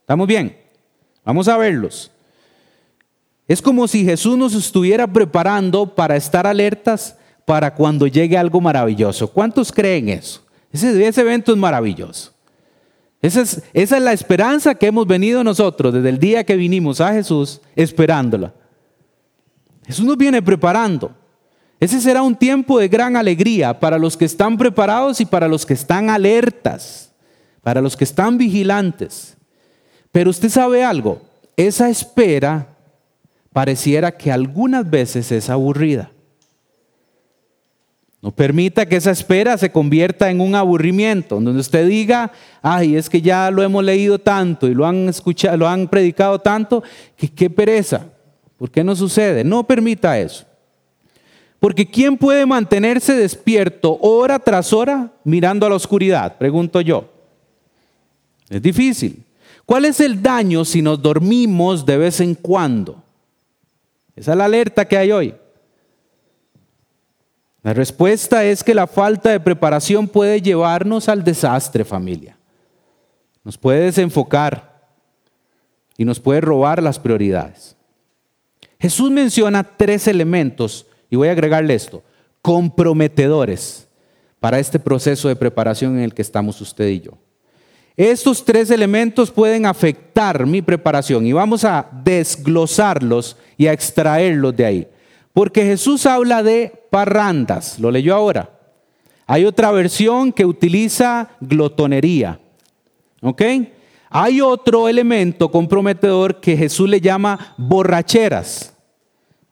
¿Estamos 0.02 0.26
bien? 0.26 0.63
Vamos 1.26 1.48
a 1.48 1.58
verlos. 1.58 2.12
Es 3.48 3.62
como 3.62 3.88
si 3.88 4.06
Jesús 4.06 4.38
nos 4.38 4.54
estuviera 4.54 5.08
preparando 5.08 5.86
para 5.86 6.16
estar 6.16 6.48
alertas 6.48 7.18
para 7.46 7.74
cuando 7.74 8.08
llegue 8.08 8.38
algo 8.38 8.62
maravilloso. 8.62 9.28
¿Cuántos 9.28 9.72
creen 9.72 10.10
eso? 10.10 10.44
Ese, 10.72 11.06
ese 11.06 11.22
evento 11.22 11.52
es 11.52 11.58
maravilloso. 11.58 12.34
Esa 13.22 13.42
es, 13.42 13.64
esa 13.74 13.98
es 13.98 14.04
la 14.04 14.14
esperanza 14.14 14.76
que 14.76 14.88
hemos 14.88 15.08
venido 15.08 15.44
nosotros 15.44 15.94
desde 15.94 16.10
el 16.10 16.20
día 16.20 16.44
que 16.44 16.56
vinimos 16.56 17.00
a 17.00 17.14
Jesús 17.14 17.62
esperándola. 17.76 18.54
Jesús 19.86 20.06
nos 20.06 20.18
viene 20.18 20.42
preparando. 20.42 21.16
Ese 21.80 22.00
será 22.00 22.22
un 22.22 22.36
tiempo 22.36 22.80
de 22.80 22.88
gran 22.88 23.18
alegría 23.18 23.80
para 23.80 23.98
los 23.98 24.16
que 24.16 24.26
están 24.26 24.58
preparados 24.58 25.20
y 25.20 25.26
para 25.26 25.48
los 25.48 25.66
que 25.66 25.74
están 25.74 26.10
alertas, 26.10 27.12
para 27.62 27.82
los 27.82 27.98
que 27.98 28.06
están 28.06 28.38
vigilantes. 28.38 29.36
Pero 30.14 30.30
usted 30.30 30.50
sabe 30.50 30.84
algo, 30.84 31.22
esa 31.58 31.90
espera 31.90 32.68
pareciera 33.52 34.16
que 34.16 34.32
algunas 34.32 34.88
veces 34.88 35.32
es 35.32 35.50
aburrida. 35.50 36.12
No 38.22 38.32
permita 38.32 38.86
que 38.86 38.96
esa 38.96 39.10
espera 39.10 39.58
se 39.58 39.72
convierta 39.72 40.30
en 40.30 40.40
un 40.40 40.54
aburrimiento, 40.54 41.42
donde 41.42 41.60
usted 41.60 41.88
diga, 41.88 42.32
ay, 42.62 42.96
es 42.96 43.10
que 43.10 43.22
ya 43.22 43.50
lo 43.50 43.64
hemos 43.64 43.84
leído 43.84 44.20
tanto 44.20 44.68
y 44.68 44.76
lo 44.76 44.86
han 44.86 45.10
escuchado, 45.10 45.58
lo 45.58 45.68
han 45.68 45.88
predicado 45.88 46.40
tanto, 46.40 46.84
que 47.18 47.28
qué 47.28 47.50
pereza. 47.50 48.06
¿Por 48.58 48.70
qué 48.70 48.84
no 48.84 48.96
sucede? 48.96 49.44
No 49.44 49.64
permita 49.64 50.18
eso. 50.20 50.46
Porque 51.60 51.90
¿quién 51.90 52.18
puede 52.18 52.46
mantenerse 52.46 53.14
despierto 53.14 53.98
hora 54.00 54.38
tras 54.38 54.72
hora 54.74 55.12
mirando 55.24 55.66
a 55.66 55.70
la 55.70 55.76
oscuridad? 55.76 56.38
Pregunto 56.38 56.82
yo. 56.82 57.10
Es 58.48 58.62
difícil. 58.62 59.24
¿Cuál 59.66 59.86
es 59.86 60.00
el 60.00 60.22
daño 60.22 60.66
si 60.66 60.82
nos 60.82 61.02
dormimos 61.02 61.86
de 61.86 61.98
vez 61.98 62.20
en 62.20 62.36
cuando? 62.36 63.02
Esa 64.16 64.32
es 64.32 64.38
la 64.38 64.46
alerta 64.46 64.86
que 64.86 64.98
hay 64.98 65.12
hoy. 65.12 65.36
La 67.64 67.74
respuesta 67.74 68.44
es 68.44 68.64
que 68.64 68.74
la 68.74 68.88
falta 68.88 69.30
de 69.30 69.40
preparación 69.40 70.08
puede 70.08 70.42
llevarnos 70.42 71.08
al 71.08 71.24
desastre, 71.24 71.86
familia. 71.86 72.38
Nos 73.44 73.58
puede 73.58 73.86
desenfocar 73.86 74.92
y 75.98 76.04
nos 76.04 76.20
puede 76.20 76.42
robar 76.42 76.84
las 76.84 77.00
prioridades. 77.00 77.78
Jesús 78.80 79.10
menciona 79.12 79.64
tres 79.64 80.08
elementos 80.10 80.86
y 81.10 81.16
voy 81.16 81.30
a 81.30 81.32
agregarle 81.32 81.74
esto, 81.74 82.04
comprometedores 82.42 83.88
para 84.42 84.60
este 84.60 84.78
proceso 84.78 85.30
de 85.30 85.38
preparación 85.38 85.98
en 85.98 86.04
el 86.04 86.14
que 86.14 86.22
estamos 86.22 86.60
usted 86.60 86.90
y 86.90 87.00
yo. 87.00 87.23
Estos 87.96 88.44
tres 88.44 88.72
elementos 88.72 89.30
pueden 89.30 89.66
afectar 89.66 90.48
mi 90.48 90.62
preparación 90.62 91.28
y 91.28 91.34
vamos 91.34 91.64
a 91.64 91.88
desglosarlos 92.04 93.38
y 93.56 93.68
a 93.68 93.74
extraerlos 93.74 94.56
de 94.56 94.66
ahí. 94.66 94.88
Porque 95.32 95.64
Jesús 95.64 96.06
habla 96.06 96.42
de 96.42 96.72
parrandas, 96.90 97.80
lo 97.80 97.92
leyó 97.92 98.16
ahora. 98.16 98.50
Hay 99.28 99.46
otra 99.46 99.72
versión 99.72 100.32
que 100.32 100.46
utiliza 100.46 101.30
glotonería. 101.40 102.40
¿Ok? 103.22 103.42
Hay 104.10 104.42
otro 104.42 104.90
elemento 104.90 105.50
comprometedor 105.50 106.40
que 106.40 106.58
Jesús 106.58 106.90
le 106.90 107.00
llama 107.00 107.56
borracheras. 107.58 108.74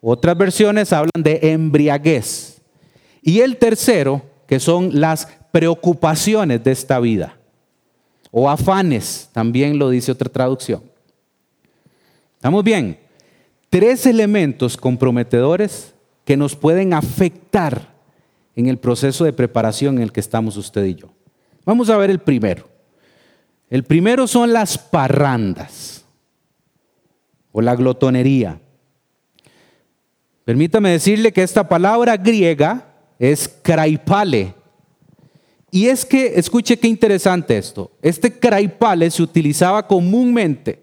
Otras 0.02 0.38
versiones 0.38 0.92
hablan 0.94 1.24
de 1.24 1.40
embriaguez. 1.42 2.62
Y 3.22 3.40
el 3.42 3.58
tercero, 3.58 4.24
que 4.48 4.60
son 4.60 5.00
las 5.00 5.28
preocupaciones 5.52 6.64
de 6.64 6.72
esta 6.72 7.00
vida. 7.00 7.38
O 8.32 8.50
afanes, 8.50 9.30
también 9.34 9.78
lo 9.78 9.90
dice 9.90 10.12
otra 10.12 10.30
traducción. 10.30 10.82
¿Estamos 12.38 12.64
bien? 12.64 12.98
Tres 13.70 14.06
elementos 14.06 14.78
comprometedores 14.78 15.94
que 16.26 16.38
nos 16.38 16.56
pueden 16.56 16.94
afectar 16.94 17.94
en 18.56 18.68
el 18.68 18.78
proceso 18.78 19.26
de 19.26 19.34
preparación 19.34 19.98
en 19.98 20.04
el 20.04 20.12
que 20.12 20.20
estamos 20.20 20.58
usted 20.58 20.86
y 20.86 20.96
yo. 20.96 21.08
Vamos 21.66 21.90
a 21.90 21.98
ver 21.98 22.10
el 22.10 22.20
primero. 22.20 22.70
El 23.70 23.84
primero 23.84 24.28
son 24.28 24.52
las 24.52 24.78
parrandas 24.78 26.06
o 27.52 27.62
la 27.62 27.76
glotonería. 27.76 28.60
Permítame 30.44 30.90
decirle 30.90 31.32
que 31.32 31.44
esta 31.44 31.70
palabra 31.70 32.18
griega 32.18 32.94
es 33.20 33.48
kraipale. 33.48 34.54
Y 35.72 35.88
es 35.88 36.06
que, 36.06 36.34
escuche 36.36 36.78
qué 36.78 36.88
interesante 36.88 37.58
esto, 37.58 37.90
este 38.02 38.32
kraipale 38.32 39.10
se 39.10 39.24
utilizaba 39.24 39.88
comúnmente 39.88 40.80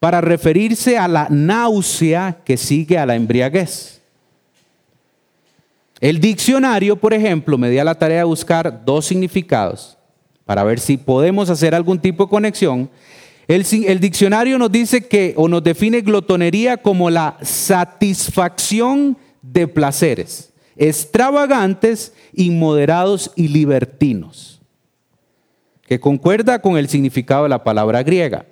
para 0.00 0.20
referirse 0.20 0.98
a 0.98 1.08
la 1.08 1.28
náusea 1.30 2.42
que 2.44 2.56
sigue 2.56 2.98
a 2.98 3.06
la 3.06 3.14
embriaguez. 3.14 4.02
El 6.00 6.20
diccionario, 6.20 6.96
por 6.96 7.14
ejemplo, 7.14 7.56
me 7.56 7.70
dio 7.70 7.82
la 7.84 7.94
tarea 7.94 8.18
de 8.18 8.24
buscar 8.24 8.84
dos 8.84 9.06
significados 9.06 9.96
para 10.44 10.64
ver 10.64 10.80
si 10.80 10.96
podemos 10.96 11.48
hacer 11.48 11.74
algún 11.74 11.98
tipo 11.98 12.24
de 12.24 12.30
conexión 12.30 12.90
el, 13.46 14.00
diccionario 14.00 14.58
nos 14.58 14.72
dice 14.72 15.06
que, 15.06 15.34
o 15.36 15.48
nos 15.48 15.62
define 15.62 16.00
glotonería 16.00 16.78
como 16.78 17.10
la 17.10 17.36
satisfacción 17.42 19.18
de 19.42 19.68
placeres, 19.68 20.52
extravagantes, 20.76 22.12
inmoderados 22.32 23.30
y 23.36 23.48
libertinos, 23.48 24.60
que 25.82 26.00
concuerda 26.00 26.60
con 26.60 26.76
el 26.76 26.88
significado 26.88 27.44
de 27.44 27.50
la 27.50 27.64
palabra 27.64 28.02
griega. 28.02 28.46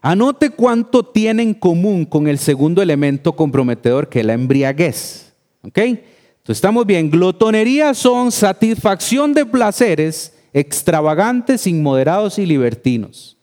Anote 0.00 0.50
cuánto 0.50 1.04
tiene 1.04 1.42
en 1.42 1.54
común 1.54 2.04
con 2.04 2.28
el 2.28 2.38
segundo 2.38 2.82
elemento 2.82 3.34
comprometedor 3.34 4.08
que 4.08 4.20
es 4.20 4.26
la 4.26 4.34
embriaguez. 4.34 5.32
¿Ok? 5.62 5.78
Entonces 5.78 6.58
estamos 6.58 6.86
bien, 6.86 7.10
glotonería 7.10 7.92
son 7.94 8.32
satisfacción 8.32 9.34
de 9.34 9.44
placeres, 9.44 10.34
extravagantes, 10.52 11.66
inmoderados 11.66 12.38
y 12.38 12.46
libertinos. 12.46 13.36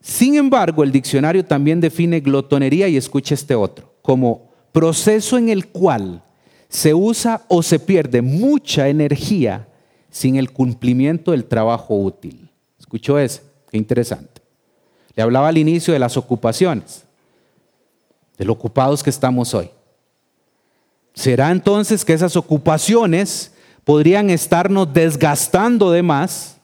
Sin 0.00 0.34
embargo, 0.34 0.82
el 0.82 0.90
diccionario 0.90 1.44
también 1.44 1.80
define 1.80 2.18
glotonería, 2.18 2.88
y 2.88 2.96
escucha 2.96 3.34
este 3.34 3.54
otro, 3.54 3.94
como 4.02 4.51
proceso 4.72 5.38
en 5.38 5.48
el 5.48 5.68
cual 5.68 6.22
se 6.68 6.94
usa 6.94 7.42
o 7.48 7.62
se 7.62 7.78
pierde 7.78 8.22
mucha 8.22 8.88
energía 8.88 9.68
sin 10.10 10.36
el 10.36 10.50
cumplimiento 10.52 11.30
del 11.30 11.44
trabajo 11.44 11.94
útil. 11.94 12.50
¿Escuchó 12.78 13.18
ese? 13.18 13.42
Qué 13.70 13.76
interesante. 13.76 14.42
Le 15.14 15.22
hablaba 15.22 15.48
al 15.48 15.58
inicio 15.58 15.92
de 15.92 16.00
las 16.00 16.16
ocupaciones, 16.16 17.04
de 18.38 18.44
lo 18.44 18.54
ocupados 18.54 19.02
que 19.02 19.10
estamos 19.10 19.54
hoy. 19.54 19.70
¿Será 21.14 21.50
entonces 21.50 22.04
que 22.04 22.14
esas 22.14 22.36
ocupaciones 22.36 23.52
podrían 23.84 24.30
estarnos 24.30 24.92
desgastando 24.92 25.90
de 25.90 26.02
más, 26.02 26.56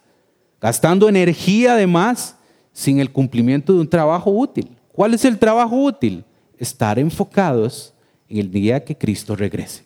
gastando 0.61 1.09
energía 1.09 1.75
de 1.75 1.87
más, 1.87 2.37
sin 2.73 3.01
el 3.01 3.11
cumplimiento 3.11 3.73
de 3.73 3.81
un 3.81 3.89
trabajo 3.89 4.31
útil. 4.31 4.77
¿Cuál 4.93 5.15
es 5.15 5.25
el 5.25 5.39
trabajo 5.39 5.77
útil? 5.77 6.25
Estar 6.59 6.99
enfocados 6.99 7.93
en 8.29 8.37
el 8.39 8.51
día 8.51 8.85
que 8.85 8.97
Cristo 8.97 9.37
regrese. 9.37 9.85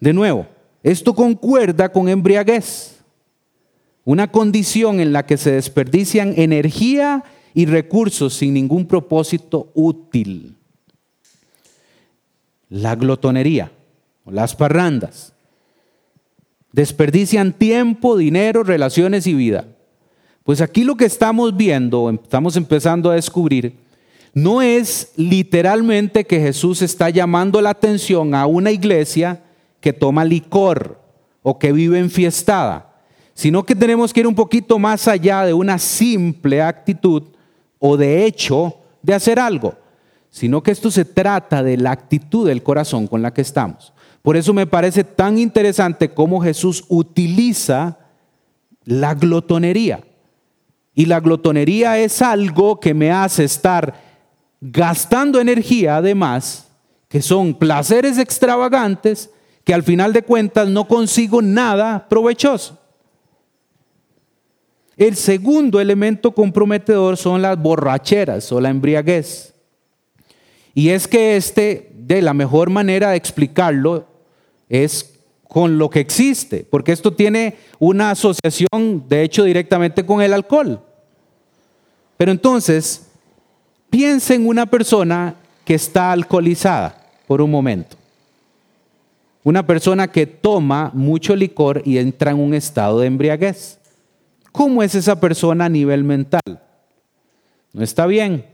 De 0.00 0.12
nuevo, 0.12 0.46
esto 0.82 1.14
concuerda 1.14 1.90
con 1.90 2.08
embriaguez, 2.08 3.00
una 4.04 4.30
condición 4.30 5.00
en 5.00 5.12
la 5.12 5.24
que 5.26 5.36
se 5.36 5.52
desperdician 5.52 6.34
energía 6.36 7.24
y 7.54 7.66
recursos 7.66 8.34
sin 8.34 8.54
ningún 8.54 8.86
propósito 8.86 9.70
útil. 9.74 10.56
La 12.68 12.96
glotonería, 12.96 13.70
las 14.26 14.56
parrandas, 14.56 15.32
Desperdician 16.72 17.52
tiempo, 17.52 18.16
dinero, 18.16 18.64
relaciones 18.64 19.26
y 19.26 19.34
vida. 19.34 19.66
Pues 20.42 20.60
aquí 20.60 20.84
lo 20.84 20.96
que 20.96 21.04
estamos 21.04 21.56
viendo, 21.56 22.10
estamos 22.10 22.56
empezando 22.56 23.10
a 23.10 23.14
descubrir, 23.14 23.74
no 24.34 24.62
es 24.62 25.12
literalmente 25.16 26.24
que 26.24 26.40
Jesús 26.40 26.80
está 26.82 27.10
llamando 27.10 27.60
la 27.60 27.70
atención 27.70 28.34
a 28.34 28.46
una 28.46 28.70
iglesia 28.70 29.42
que 29.80 29.92
toma 29.92 30.24
licor 30.24 31.00
o 31.42 31.58
que 31.58 31.72
vive 31.72 31.98
enfiestada, 31.98 32.94
sino 33.34 33.64
que 33.64 33.74
tenemos 33.74 34.12
que 34.12 34.20
ir 34.20 34.26
un 34.26 34.34
poquito 34.34 34.78
más 34.78 35.06
allá 35.08 35.44
de 35.44 35.52
una 35.52 35.78
simple 35.78 36.62
actitud 36.62 37.24
o 37.78 37.96
de 37.96 38.24
hecho 38.24 38.76
de 39.02 39.14
hacer 39.14 39.38
algo, 39.38 39.74
sino 40.30 40.62
que 40.62 40.70
esto 40.70 40.90
se 40.90 41.04
trata 41.04 41.62
de 41.62 41.76
la 41.76 41.90
actitud 41.90 42.46
del 42.46 42.62
corazón 42.62 43.06
con 43.06 43.20
la 43.20 43.34
que 43.34 43.42
estamos. 43.42 43.92
Por 44.22 44.36
eso 44.36 44.54
me 44.54 44.66
parece 44.66 45.04
tan 45.04 45.36
interesante 45.36 46.14
cómo 46.14 46.40
Jesús 46.40 46.84
utiliza 46.88 47.98
la 48.84 49.14
glotonería. 49.14 50.04
Y 50.94 51.06
la 51.06 51.20
glotonería 51.20 51.98
es 51.98 52.22
algo 52.22 52.78
que 52.78 52.94
me 52.94 53.10
hace 53.10 53.44
estar 53.44 54.11
gastando 54.62 55.40
energía 55.40 55.96
además, 55.96 56.68
que 57.08 57.20
son 57.20 57.54
placeres 57.54 58.16
extravagantes, 58.16 59.28
que 59.64 59.74
al 59.74 59.82
final 59.82 60.12
de 60.12 60.22
cuentas 60.22 60.68
no 60.68 60.86
consigo 60.86 61.42
nada 61.42 62.08
provechoso. 62.08 62.78
El 64.96 65.16
segundo 65.16 65.80
elemento 65.80 66.32
comprometedor 66.32 67.16
son 67.16 67.42
las 67.42 67.60
borracheras 67.60 68.50
o 68.52 68.60
la 68.60 68.70
embriaguez. 68.70 69.52
Y 70.74 70.90
es 70.90 71.08
que 71.08 71.36
este, 71.36 71.90
de 71.94 72.22
la 72.22 72.32
mejor 72.32 72.70
manera 72.70 73.10
de 73.10 73.16
explicarlo, 73.16 74.06
es 74.68 75.18
con 75.48 75.76
lo 75.76 75.90
que 75.90 76.00
existe, 76.00 76.66
porque 76.70 76.92
esto 76.92 77.12
tiene 77.12 77.56
una 77.78 78.12
asociación, 78.12 79.04
de 79.08 79.22
hecho, 79.22 79.44
directamente 79.44 80.06
con 80.06 80.22
el 80.22 80.32
alcohol. 80.32 80.80
Pero 82.16 82.30
entonces, 82.30 83.11
piensa 83.92 84.34
en 84.34 84.48
una 84.48 84.64
persona 84.64 85.34
que 85.66 85.74
está 85.74 86.12
alcoholizada 86.12 86.96
por 87.26 87.42
un 87.42 87.50
momento. 87.50 87.98
Una 89.44 89.66
persona 89.66 90.08
que 90.08 90.26
toma 90.26 90.90
mucho 90.94 91.36
licor 91.36 91.82
y 91.84 91.98
entra 91.98 92.30
en 92.30 92.40
un 92.40 92.54
estado 92.54 93.00
de 93.00 93.08
embriaguez. 93.08 93.78
¿Cómo 94.50 94.82
es 94.82 94.94
esa 94.94 95.20
persona 95.20 95.66
a 95.66 95.68
nivel 95.68 96.04
mental? 96.04 96.62
No 97.74 97.84
está 97.84 98.06
bien, 98.06 98.46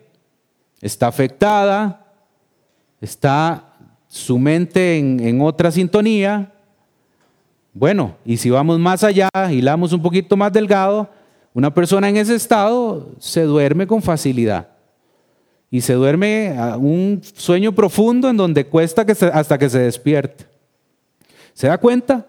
está 0.81 1.07
afectada, 1.07 2.05
está 3.01 3.77
su 4.09 4.40
mente 4.40 4.98
en, 4.98 5.40
otra 5.40 5.70
sintonía. 5.70 6.53
Bueno, 7.72 8.16
y 8.24 8.38
si 8.38 8.51
vamos 8.51 8.81
más 8.81 9.05
allá, 9.05 9.29
hilamos 9.53 9.92
un 9.92 10.03
poquito 10.03 10.37
más 10.37 10.53
delgado, 10.53 11.09
una 11.55 11.72
persona 11.72 12.09
en 12.09 12.16
ese 12.16 12.35
estado 12.35 13.12
se 13.20 13.42
duerme 13.42 13.87
con 13.87 14.03
facilidad. 14.03 14.78
Y 15.70 15.83
se 15.83 15.94
duerme 15.94 16.57
a 16.57 16.76
un 16.76 17.20
sueño 17.35 17.74
profundo 17.74 18.31
en 18.31 18.37
donde 18.37 18.66
cuesta 18.66 19.07
hasta 19.33 19.59
que 19.59 19.68
se 19.68 19.81
despierte. 19.81 20.46
¿Se 21.52 21.66
da 21.66 21.78
cuenta? 21.78 22.26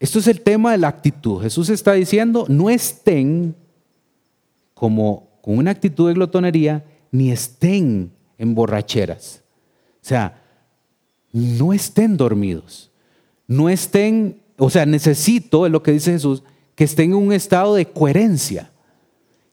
Esto 0.00 0.18
es 0.18 0.26
el 0.26 0.40
tema 0.40 0.72
de 0.72 0.78
la 0.78 0.88
actitud. 0.88 1.42
Jesús 1.42 1.68
está 1.68 1.92
diciendo, 1.92 2.46
no 2.48 2.70
estén 2.70 3.54
como 4.74 5.28
con 5.42 5.58
una 5.58 5.70
actitud 5.70 6.08
de 6.08 6.14
glotonería, 6.14 6.84
ni 7.12 7.30
estén 7.30 8.10
en 8.36 8.54
borracheras. 8.56 9.44
O 10.02 10.04
sea, 10.04 10.42
no 11.32 11.72
estén 11.72 12.16
dormidos, 12.16 12.90
no 13.46 13.68
estén, 13.68 14.40
o 14.58 14.70
sea, 14.70 14.84
necesito, 14.84 15.66
es 15.66 15.70
lo 15.70 15.84
que 15.84 15.92
dice 15.92 16.10
Jesús, 16.10 16.42
que 16.74 16.82
estén 16.82 17.12
en 17.12 17.18
un 17.18 17.32
estado 17.32 17.76
de 17.76 17.86
coherencia, 17.86 18.71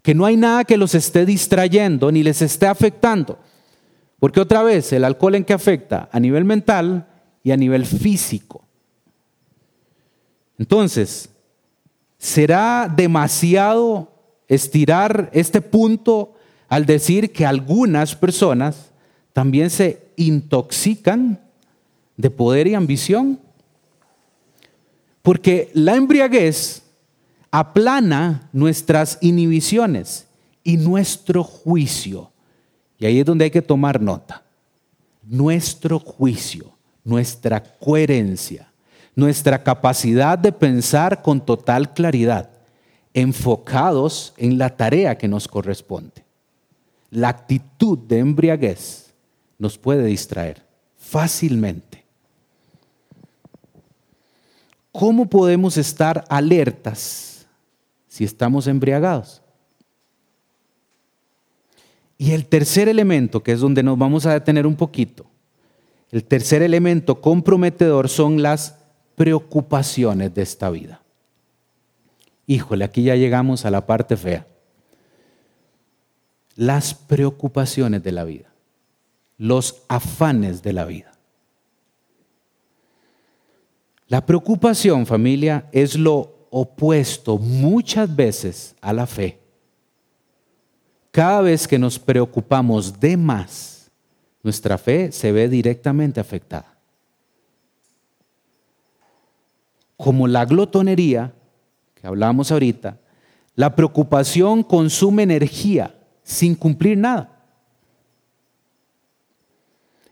que 0.10 0.15
no 0.15 0.26
hay 0.26 0.38
nada 0.38 0.63
que 0.63 0.76
los 0.76 0.95
esté 0.95 1.24
distrayendo 1.24 2.12
ni 2.12 2.24
les 2.24 2.41
esté 2.41 2.65
afectando. 2.65 3.38
Porque 4.17 4.39
otra 4.39 4.63
vez, 4.63 4.91
el 4.91 5.04
alcohol 5.04 5.36
en 5.36 5.45
qué 5.45 5.54
afecta? 5.54 6.10
A 6.12 6.19
nivel 6.19 6.45
mental 6.45 7.08
y 7.43 7.52
a 7.52 7.58
nivel 7.58 7.86
físico. 7.86 8.65
Entonces, 10.58 11.30
¿será 12.17 12.91
demasiado 12.91 14.12
estirar 14.48 15.30
este 15.32 15.62
punto 15.62 16.34
al 16.69 16.88
decir 16.88 17.32
que 17.32 17.45
algunas 17.45 18.15
personas 18.15 18.89
también 19.32 19.69
se 19.69 20.08
intoxican 20.15 21.39
de 22.17 22.32
poder 22.32 22.65
y 22.65 22.74
ambición. 22.74 23.39
Porque 25.22 25.69
la 25.76 25.93
embriaguez 25.93 26.82
aplana 27.51 28.49
nuestras 28.53 29.17
inhibiciones 29.21 30.27
y 30.63 30.77
nuestro 30.77 31.43
juicio. 31.43 32.31
Y 32.97 33.05
ahí 33.05 33.19
es 33.19 33.25
donde 33.25 33.45
hay 33.45 33.51
que 33.51 33.62
tomar 33.62 34.01
nota. 34.01 34.43
Nuestro 35.23 35.99
juicio, 35.99 36.73
nuestra 37.03 37.63
coherencia, 37.63 38.71
nuestra 39.15 39.63
capacidad 39.63 40.38
de 40.38 40.51
pensar 40.51 41.21
con 41.21 41.43
total 41.45 41.93
claridad, 41.93 42.49
enfocados 43.13 44.33
en 44.38 44.57
la 44.57 44.75
tarea 44.75 45.17
que 45.17 45.27
nos 45.27 45.47
corresponde. 45.47 46.23
La 47.09 47.29
actitud 47.29 47.97
de 47.97 48.19
embriaguez 48.19 49.13
nos 49.57 49.77
puede 49.77 50.05
distraer 50.05 50.63
fácilmente. 50.97 52.05
¿Cómo 54.91 55.27
podemos 55.27 55.77
estar 55.77 56.25
alertas 56.29 57.29
si 58.10 58.26
estamos 58.26 58.67
embriagados? 58.67 59.41
Y 62.17 62.32
el 62.32 62.48
tercer 62.48 62.89
elemento, 62.89 63.41
que 63.41 63.54
es 63.54 63.62
donde 63.62 63.82
nos 63.82 63.98
vamos 63.98 64.26
a 64.26 64.34
detener 64.34 64.67
un 64.67 64.76
poquito, 64.76 65.26
el 66.12 66.26
tercer 66.26 66.62
elemento 66.62 67.22
comprometedor 67.22 68.10
son 68.10 68.41
las 68.41 68.76
preocupaciones 69.15 70.34
de 70.34 70.41
esta 70.41 70.69
vida. 70.69 71.02
Híjole, 72.45 72.84
aquí 72.84 73.04
ya 73.04 73.15
llegamos 73.15 73.63
a 73.63 73.72
la 73.72 73.86
parte 73.86 74.17
fea. 74.17 74.48
Las 76.56 76.93
preocupaciones 76.93 78.04
de 78.04 78.12
la 78.12 78.24
vida, 78.26 78.52
los 79.38 79.84
afanes 79.88 80.62
de 80.62 80.74
la 80.74 80.84
vida. 80.84 81.12
La 84.08 84.26
preocupación, 84.26 85.06
familia, 85.06 85.69
es 85.72 85.95
lo 85.95 86.38
opuesto 86.49 87.38
muchas 87.38 88.13
veces 88.15 88.75
a 88.81 88.93
la 88.93 89.05
fe. 89.05 89.39
Cada 91.12 91.41
vez 91.41 91.67
que 91.67 91.79
nos 91.79 91.97
preocupamos 91.97 92.99
de 92.99 93.17
más, 93.17 93.91
nuestra 94.43 94.77
fe 94.77 95.12
se 95.12 95.31
ve 95.31 95.49
directamente 95.49 96.19
afectada. 96.19 96.77
Como 99.97 100.27
la 100.27 100.45
glotonería, 100.45 101.33
que 101.95 102.07
hablábamos 102.07 102.51
ahorita, 102.51 102.97
la 103.55 103.75
preocupación 103.75 104.63
consume 104.63 105.23
energía 105.23 105.95
sin 106.23 106.55
cumplir 106.55 106.97
nada. 106.97 107.35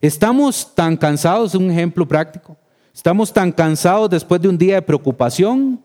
Estamos 0.01 0.75
tan 0.75 0.97
cansados, 0.97 1.55
un 1.55 1.71
ejemplo 1.71 2.07
práctico, 2.07 2.57
Estamos 2.97 3.31
tan 3.31 3.51
cansados 3.51 4.09
después 4.09 4.41
de 4.41 4.47
un 4.47 4.57
día 4.57 4.73
de 4.73 4.81
preocupación 4.81 5.79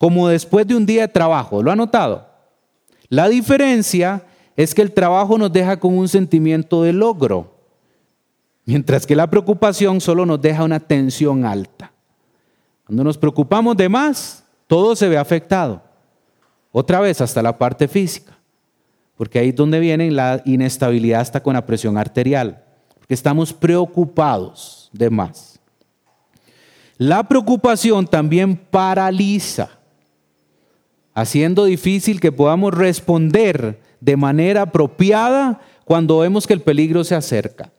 como 0.00 0.28
después 0.28 0.66
de 0.66 0.74
un 0.74 0.86
día 0.86 1.02
de 1.02 1.08
trabajo. 1.08 1.62
¿Lo 1.62 1.70
ha 1.70 1.76
notado? 1.76 2.26
La 3.10 3.28
diferencia 3.28 4.24
es 4.56 4.74
que 4.74 4.80
el 4.80 4.92
trabajo 4.92 5.36
nos 5.36 5.52
deja 5.52 5.78
con 5.78 5.98
un 5.98 6.08
sentimiento 6.08 6.82
de 6.82 6.94
logro, 6.94 7.54
mientras 8.64 9.04
que 9.04 9.14
la 9.14 9.28
preocupación 9.28 10.00
solo 10.00 10.24
nos 10.24 10.40
deja 10.40 10.64
una 10.64 10.80
tensión 10.80 11.44
alta. 11.44 11.92
Cuando 12.86 13.04
nos 13.04 13.18
preocupamos 13.18 13.76
de 13.76 13.90
más, 13.90 14.42
todo 14.66 14.96
se 14.96 15.06
ve 15.06 15.18
afectado. 15.18 15.82
Otra 16.72 17.00
vez 17.00 17.20
hasta 17.20 17.42
la 17.42 17.58
parte 17.58 17.86
física, 17.86 18.38
porque 19.18 19.38
ahí 19.38 19.50
es 19.50 19.56
donde 19.56 19.80
viene 19.80 20.10
la 20.10 20.40
inestabilidad 20.46 21.20
hasta 21.20 21.42
con 21.42 21.52
la 21.52 21.66
presión 21.66 21.98
arterial, 21.98 22.64
porque 22.94 23.12
estamos 23.12 23.52
preocupados 23.52 24.88
de 24.94 25.10
más. 25.10 25.60
La 26.96 27.22
preocupación 27.22 28.06
también 28.06 28.56
paraliza, 28.56 29.79
haciendo 31.14 31.64
difícil 31.64 32.20
que 32.20 32.32
podamos 32.32 32.74
responder 32.74 33.80
de 34.00 34.16
manera 34.16 34.62
apropiada 34.62 35.60
cuando 35.84 36.18
vemos 36.18 36.46
que 36.46 36.54
el 36.54 36.60
peligro 36.60 37.04
se 37.04 37.14
acerca. 37.14 37.72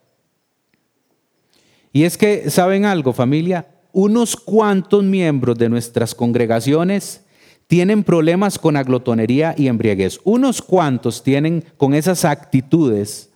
Y 1.94 2.04
es 2.04 2.18
que, 2.18 2.50
¿saben 2.50 2.86
algo, 2.86 3.14
familia? 3.14 3.68
Unos 3.92 4.36
cuantos 4.36 5.04
miembros 5.04 5.58
de 5.58 5.70
nuestras 5.70 6.16
congregaciones 6.16 7.26
tienen 7.68 8.04
problemas 8.04 8.60
con 8.60 8.78
aglotonería 8.78 9.56
y 9.58 9.68
embriaguez. 9.68 10.20
Unos 10.24 10.62
cuantos 10.62 11.24
tienen 11.24 11.64
con 11.78 11.94
esas 11.94 12.26
actitudes, 12.26 13.30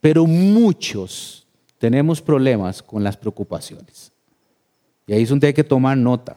pero 0.00 0.26
muchos 0.26 1.46
tenemos 1.78 2.20
problemas 2.20 2.82
con 2.82 3.04
las 3.04 3.16
preocupaciones. 3.16 4.12
Y 5.06 5.12
ahí 5.12 5.22
es 5.22 5.28
donde 5.28 5.48
hay 5.48 5.54
que 5.54 5.64
tomar 5.64 5.96
nota. 5.96 6.36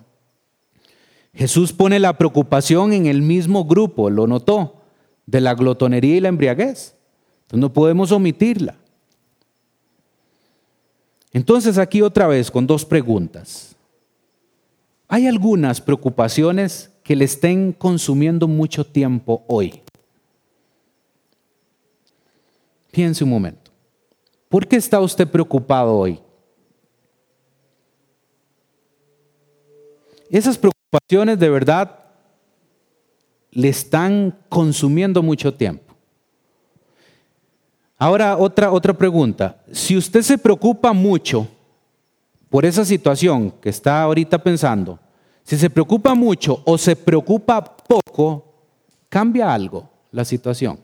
Jesús 1.40 1.72
pone 1.72 2.00
la 2.00 2.18
preocupación 2.18 2.92
en 2.92 3.06
el 3.06 3.22
mismo 3.22 3.64
grupo, 3.64 4.10
lo 4.10 4.28
notó, 4.28 4.82
de 5.26 5.40
la 5.40 5.54
glotonería 5.54 6.18
y 6.18 6.20
la 6.20 6.28
embriaguez. 6.28 6.98
Entonces 7.44 7.62
no 7.62 7.72
podemos 7.72 8.12
omitirla. 8.12 8.76
Entonces 11.32 11.78
aquí 11.78 12.02
otra 12.02 12.28
vez 12.28 12.52
con 12.52 12.68
dos 12.68 12.84
preguntas. 12.84 13.74
¿Hay 15.08 15.28
algunas 15.28 15.80
preocupaciones 15.80 16.92
que 17.04 17.16
le 17.16 17.24
estén 17.24 17.72
consumiendo 17.72 18.46
mucho 18.46 18.86
tiempo 18.86 19.46
hoy? 19.48 19.82
Piense 22.92 23.24
un 23.24 23.30
momento. 23.30 23.72
¿Por 24.50 24.68
qué 24.68 24.76
está 24.76 25.00
usted 25.00 25.26
preocupado 25.26 25.96
hoy? 25.96 26.20
Esas 30.30 30.58
preocupaciones 30.58 30.79
de 30.92 31.50
verdad 31.50 32.00
le 33.52 33.70
están 33.70 34.38
consumiendo 34.50 35.22
mucho 35.22 35.54
tiempo. 35.54 35.96
Ahora 37.98 38.38
otra, 38.38 38.72
otra 38.72 38.94
pregunta. 38.94 39.62
Si 39.72 39.98
usted 39.98 40.22
se 40.22 40.38
preocupa 40.38 40.94
mucho 40.94 41.48
por 42.50 42.66
esa 42.66 42.86
situación 42.86 43.52
que 43.62 43.70
está 43.70 44.02
ahorita 44.02 44.42
pensando, 44.42 45.00
si 45.44 45.58
se 45.58 45.70
preocupa 45.70 46.16
mucho 46.16 46.62
o 46.66 46.78
se 46.78 46.96
preocupa 46.96 47.64
poco, 47.64 48.46
cambia 49.10 49.54
algo 49.54 49.90
la 50.12 50.24
situación. 50.24 50.80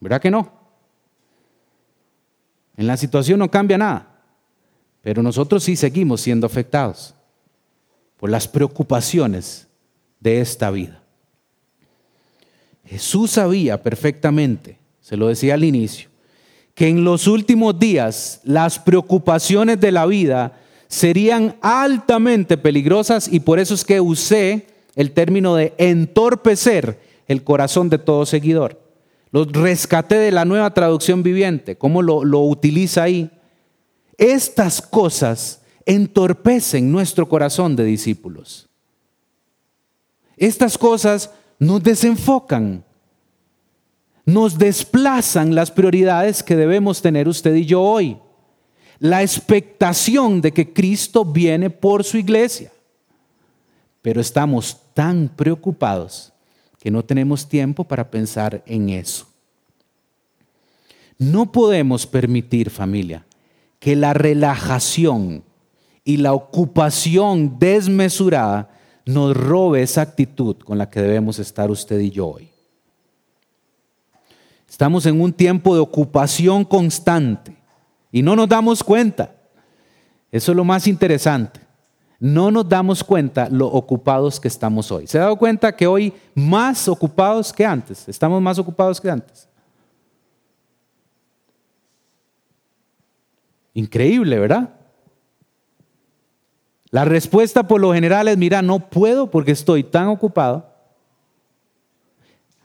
¿Verdad 0.00 0.20
que 0.20 0.30
no? 0.30 0.52
En 2.76 2.86
la 2.86 2.96
situación 2.96 3.38
no 3.38 3.50
cambia 3.50 3.78
nada, 3.78 4.20
pero 5.00 5.22
nosotros 5.22 5.62
sí 5.62 5.76
seguimos 5.76 6.20
siendo 6.20 6.46
afectados 6.46 7.14
las 8.30 8.48
preocupaciones 8.48 9.66
de 10.20 10.40
esta 10.40 10.70
vida. 10.70 11.02
Jesús 12.86 13.32
sabía 13.32 13.82
perfectamente, 13.82 14.78
se 15.00 15.16
lo 15.16 15.28
decía 15.28 15.54
al 15.54 15.64
inicio, 15.64 16.08
que 16.74 16.88
en 16.88 17.04
los 17.04 17.26
últimos 17.26 17.78
días 17.78 18.40
las 18.44 18.78
preocupaciones 18.78 19.80
de 19.80 19.92
la 19.92 20.06
vida 20.06 20.58
serían 20.88 21.56
altamente 21.60 22.56
peligrosas 22.56 23.28
y 23.32 23.40
por 23.40 23.58
eso 23.58 23.74
es 23.74 23.84
que 23.84 24.00
usé 24.00 24.66
el 24.96 25.12
término 25.12 25.54
de 25.56 25.74
entorpecer 25.78 27.00
el 27.26 27.42
corazón 27.42 27.88
de 27.88 27.98
todo 27.98 28.26
seguidor. 28.26 28.80
Lo 29.30 29.44
rescaté 29.44 30.16
de 30.16 30.30
la 30.30 30.44
nueva 30.44 30.72
traducción 30.72 31.22
viviente, 31.22 31.76
cómo 31.76 32.02
lo 32.02 32.40
utiliza 32.40 33.02
ahí. 33.02 33.30
Estas 34.16 34.80
cosas 34.80 35.60
entorpecen 35.86 36.90
nuestro 36.90 37.28
corazón 37.28 37.76
de 37.76 37.84
discípulos. 37.84 38.68
Estas 40.36 40.76
cosas 40.78 41.30
nos 41.58 41.82
desenfocan, 41.82 42.84
nos 44.24 44.58
desplazan 44.58 45.54
las 45.54 45.70
prioridades 45.70 46.42
que 46.42 46.56
debemos 46.56 47.02
tener 47.02 47.28
usted 47.28 47.54
y 47.54 47.66
yo 47.66 47.82
hoy. 47.82 48.18
La 48.98 49.22
expectación 49.22 50.40
de 50.40 50.52
que 50.52 50.72
Cristo 50.72 51.24
viene 51.24 51.68
por 51.68 52.04
su 52.04 52.16
iglesia. 52.16 52.72
Pero 54.00 54.20
estamos 54.20 54.78
tan 54.94 55.28
preocupados 55.28 56.32
que 56.78 56.90
no 56.90 57.04
tenemos 57.04 57.48
tiempo 57.48 57.84
para 57.84 58.10
pensar 58.10 58.62
en 58.66 58.90
eso. 58.90 59.26
No 61.18 61.50
podemos 61.52 62.06
permitir, 62.06 62.70
familia, 62.70 63.24
que 63.78 63.96
la 63.96 64.14
relajación 64.14 65.44
y 66.04 66.18
la 66.18 66.34
ocupación 66.34 67.58
desmesurada 67.58 68.70
nos 69.06 69.36
robe 69.36 69.82
esa 69.82 70.02
actitud 70.02 70.56
con 70.58 70.78
la 70.78 70.88
que 70.88 71.00
debemos 71.00 71.38
estar 71.38 71.70
usted 71.70 71.98
y 72.00 72.10
yo 72.10 72.28
hoy. 72.28 72.50
Estamos 74.68 75.06
en 75.06 75.20
un 75.20 75.32
tiempo 75.32 75.74
de 75.74 75.80
ocupación 75.80 76.64
constante 76.64 77.56
y 78.12 78.22
no 78.22 78.36
nos 78.36 78.48
damos 78.48 78.82
cuenta. 78.82 79.34
Eso 80.30 80.52
es 80.52 80.56
lo 80.56 80.64
más 80.64 80.86
interesante. 80.86 81.60
No 82.18 82.50
nos 82.50 82.68
damos 82.68 83.04
cuenta 83.04 83.48
lo 83.48 83.66
ocupados 83.66 84.40
que 84.40 84.48
estamos 84.48 84.90
hoy. 84.90 85.06
¿Se 85.06 85.18
ha 85.18 85.22
dado 85.22 85.36
cuenta 85.36 85.74
que 85.74 85.86
hoy 85.86 86.12
más 86.34 86.88
ocupados 86.88 87.52
que 87.52 87.64
antes? 87.64 88.08
Estamos 88.08 88.40
más 88.42 88.58
ocupados 88.58 89.00
que 89.00 89.10
antes. 89.10 89.48
Increíble, 93.74 94.38
¿verdad? 94.38 94.70
La 96.94 97.04
respuesta 97.04 97.66
por 97.66 97.80
lo 97.80 97.92
general 97.92 98.28
es, 98.28 98.38
mira, 98.38 98.62
no 98.62 98.78
puedo 98.78 99.28
porque 99.28 99.50
estoy 99.50 99.82
tan 99.82 100.06
ocupado. 100.06 100.70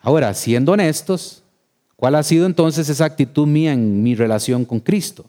Ahora, 0.02 0.32
siendo 0.36 0.74
honestos, 0.74 1.42
¿cuál 1.96 2.14
ha 2.14 2.22
sido 2.22 2.46
entonces 2.46 2.88
esa 2.90 3.06
actitud 3.06 3.48
mía 3.48 3.74
en 3.74 4.04
mi 4.04 4.14
relación 4.14 4.66
con 4.66 4.82
Cristo? 4.82 5.26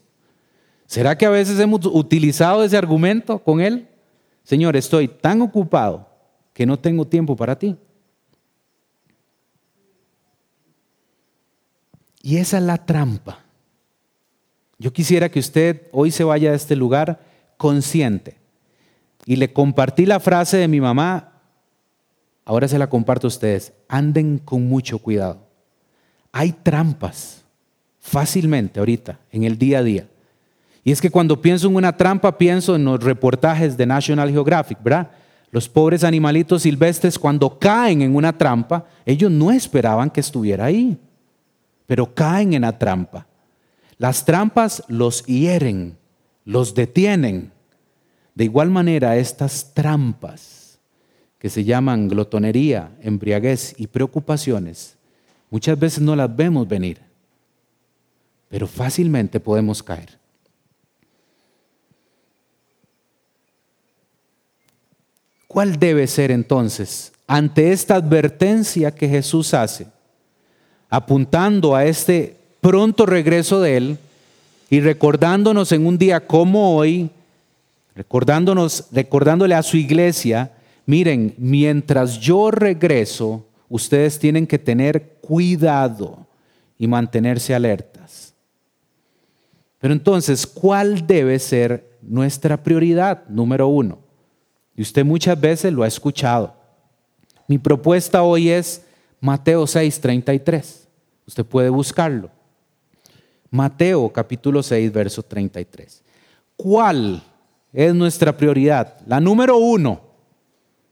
¿Será 0.84 1.16
que 1.16 1.24
a 1.24 1.30
veces 1.30 1.58
hemos 1.58 1.86
utilizado 1.86 2.62
ese 2.62 2.76
argumento 2.76 3.38
con 3.38 3.62
Él? 3.62 3.88
Señor, 4.44 4.76
estoy 4.76 5.08
tan 5.08 5.40
ocupado 5.40 6.06
que 6.52 6.66
no 6.66 6.78
tengo 6.78 7.06
tiempo 7.06 7.34
para 7.34 7.58
ti. 7.58 7.78
Y 12.20 12.36
esa 12.36 12.58
es 12.58 12.64
la 12.64 12.76
trampa. 12.76 13.38
Yo 14.78 14.92
quisiera 14.92 15.30
que 15.30 15.40
usted 15.40 15.86
hoy 15.90 16.10
se 16.10 16.22
vaya 16.22 16.50
a 16.50 16.54
este 16.54 16.76
lugar 16.76 17.18
consciente 17.56 18.39
y 19.26 19.37
le 19.37 19.52
compartí 19.52 20.06
la 20.06 20.20
frase 20.20 20.56
de 20.56 20.68
mi 20.68 20.80
mamá, 20.80 21.33
ahora 22.44 22.68
se 22.68 22.78
la 22.78 22.88
comparto 22.88 23.26
a 23.26 23.28
ustedes, 23.28 23.72
anden 23.88 24.38
con 24.38 24.68
mucho 24.68 24.98
cuidado. 24.98 25.46
Hay 26.33 26.52
trampas 26.52 27.44
fácilmente 27.98 28.80
ahorita, 28.80 29.18
en 29.30 29.44
el 29.44 29.59
día 29.59 29.78
a 29.78 29.83
día. 29.83 30.09
Y 30.83 30.92
es 30.92 31.00
que 31.00 31.11
cuando 31.11 31.40
pienso 31.40 31.68
en 31.68 31.76
una 31.76 31.96
trampa, 31.96 32.37
pienso 32.38 32.74
en 32.74 32.85
los 32.85 33.02
reportajes 33.02 33.76
de 33.76 33.87
National 33.87 34.30
Geographic, 34.30 34.83
¿verdad? 34.83 35.11
Los 35.50 35.68
pobres 35.68 36.04
animalitos 36.04 36.62
silvestres 36.62 37.18
cuando 37.18 37.59
caen 37.59 38.02
en 38.02 38.14
una 38.16 38.37
trampa, 38.37 38.87
ellos 39.04 39.30
no 39.30 39.50
esperaban 39.50 40.11
que 40.11 40.20
estuviera 40.20 40.66
ahí, 40.66 40.96
pero 41.87 42.14
caen 42.14 42.54
en 42.54 42.62
la 42.62 42.78
trampa. 42.78 43.26
Las 43.98 44.24
trampas 44.24 44.83
los 44.88 45.24
hieren, 45.26 45.98
los 46.44 46.74
detienen, 46.74 47.52
de 48.40 48.44
igual 48.44 48.70
manera, 48.70 49.18
estas 49.18 49.74
trampas 49.74 50.79
que 51.38 51.50
se 51.50 51.62
llaman 51.62 52.09
glotonería, 52.09 52.90
embriaguez 53.03 53.74
y 53.76 53.87
preocupaciones, 53.87 54.96
muchas 55.50 55.79
veces 55.79 56.00
no 56.00 56.16
las 56.16 56.35
vemos 56.35 56.66
venir, 56.66 57.03
pero 58.48 58.66
fácilmente 58.66 59.40
podemos 59.40 59.83
caer. 59.83 60.18
¿Cuál 65.46 65.79
debe 65.79 66.07
ser 66.07 66.31
entonces, 66.31 67.12
ante 67.26 67.72
esta 67.72 67.96
advertencia 67.96 68.90
que 68.90 69.07
Jesús 69.07 69.53
hace, 69.53 69.87
apuntando 70.88 71.76
a 71.76 71.85
este 71.85 72.38
pronto 72.62 73.05
regreso 73.05 73.61
de 73.61 73.76
Él 73.76 73.98
y 74.70 74.81
recordándonos 74.81 75.72
en 75.72 75.85
un 75.85 75.98
día 75.98 76.26
como 76.26 76.74
hoy, 76.74 77.11
recordándonos, 77.94 78.88
recordándole 78.92 79.55
a 79.55 79.62
su 79.62 79.76
iglesia, 79.76 80.53
miren, 80.87 81.35
mientras 81.38 82.18
yo 82.18 82.50
regreso, 82.50 83.46
ustedes 83.68 84.18
tienen 84.18 84.46
que 84.46 84.59
tener 84.59 85.18
cuidado 85.20 86.26
y 86.79 86.87
mantenerse 86.87 87.55
alertas. 87.55 88.35
Pero 89.79 89.94
entonces, 89.94 90.46
¿cuál 90.46 91.07
debe 91.07 91.38
ser 91.38 91.98
nuestra 92.03 92.62
prioridad? 92.62 93.26
Número 93.29 93.68
uno. 93.68 93.98
Y 94.76 94.83
usted 94.83 95.05
muchas 95.05 95.40
veces 95.40 95.72
lo 95.72 95.83
ha 95.83 95.88
escuchado. 95.88 96.55
Mi 97.46 97.59
propuesta 97.59 98.22
hoy 98.22 98.50
es 98.50 98.85
Mateo 99.20 99.66
6:33. 99.66 100.88
Usted 101.27 101.44
puede 101.44 101.69
buscarlo. 101.69 102.31
Mateo 103.50 104.08
capítulo 104.10 104.62
6, 104.62 104.92
verso 104.92 105.23
33. 105.23 106.02
¿Cuál 106.56 107.23
es 107.73 107.94
nuestra 107.94 108.37
prioridad. 108.37 108.96
La 109.06 109.21
número 109.21 109.56
uno 109.56 110.00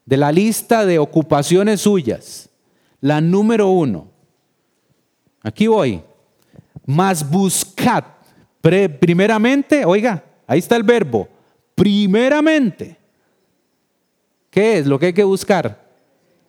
de 0.05 0.17
la 0.17 0.33
lista 0.33 0.87
de 0.87 0.99
ocupaciones 0.99 1.83
suyas. 1.83 2.49
La 3.01 3.21
número 3.21 3.69
uno. 3.69 4.09
Aquí 5.43 5.67
voy. 5.67 6.03
Más 6.87 7.29
buscad. 7.29 8.05
primeramente, 8.61 9.85
oiga, 9.85 10.25
ahí 10.47 10.59
está 10.59 10.77
el 10.77 10.83
verbo. 10.83 11.29
Primeramente. 11.75 12.97
¿Qué 14.51 14.79
es 14.79 14.87
lo 14.87 14.99
que 14.99 15.07
hay 15.07 15.13
que 15.13 15.25
buscar? 15.25 15.87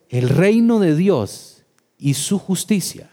El 0.08 0.28
reino 0.28 0.80
de 0.80 0.96
Dios 0.96 1.62
y 1.98 2.14
su 2.14 2.38
justicia. 2.38 3.10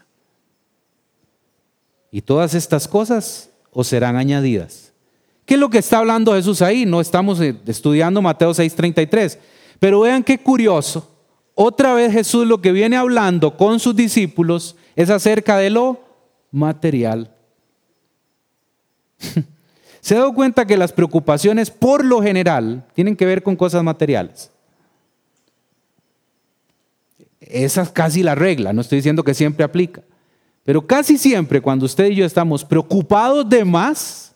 Y 2.10 2.22
todas 2.22 2.54
estas 2.54 2.88
cosas 2.88 3.50
os 3.70 3.86
serán 3.86 4.16
añadidas. 4.16 4.87
¿Qué 5.48 5.54
es 5.54 5.60
lo 5.60 5.70
que 5.70 5.78
está 5.78 5.96
hablando 5.96 6.34
Jesús 6.34 6.60
ahí? 6.60 6.84
No 6.84 7.00
estamos 7.00 7.40
eh, 7.40 7.56
estudiando 7.66 8.20
Mateo 8.20 8.50
6:33, 8.50 9.38
Pero 9.78 10.00
vean 10.00 10.22
qué 10.22 10.36
curioso. 10.36 11.10
Otra 11.54 11.94
vez 11.94 12.12
Jesús 12.12 12.46
lo 12.46 12.60
que 12.60 12.70
viene 12.70 12.98
hablando 12.98 13.56
con 13.56 13.80
sus 13.80 13.96
discípulos 13.96 14.76
es 14.94 15.08
acerca 15.08 15.56
de 15.56 15.70
lo 15.70 16.04
material. 16.50 17.34
¿Se 20.02 20.14
ha 20.14 20.18
dado 20.18 20.34
cuenta 20.34 20.66
que 20.66 20.76
las 20.76 20.92
preocupaciones 20.92 21.70
por 21.70 22.04
lo 22.04 22.20
general 22.20 22.86
tienen 22.92 23.16
que 23.16 23.24
ver 23.24 23.42
con 23.42 23.56
cosas 23.56 23.82
materiales? 23.82 24.50
Esa 27.40 27.80
es 27.80 27.88
casi 27.88 28.22
la 28.22 28.34
regla, 28.34 28.74
no 28.74 28.82
estoy 28.82 28.96
diciendo 28.96 29.24
que 29.24 29.32
siempre 29.32 29.64
aplica. 29.64 30.02
Pero 30.62 30.86
casi 30.86 31.16
siempre 31.16 31.62
cuando 31.62 31.86
usted 31.86 32.10
y 32.10 32.16
yo 32.16 32.26
estamos 32.26 32.66
preocupados 32.66 33.48
de 33.48 33.64
más, 33.64 34.27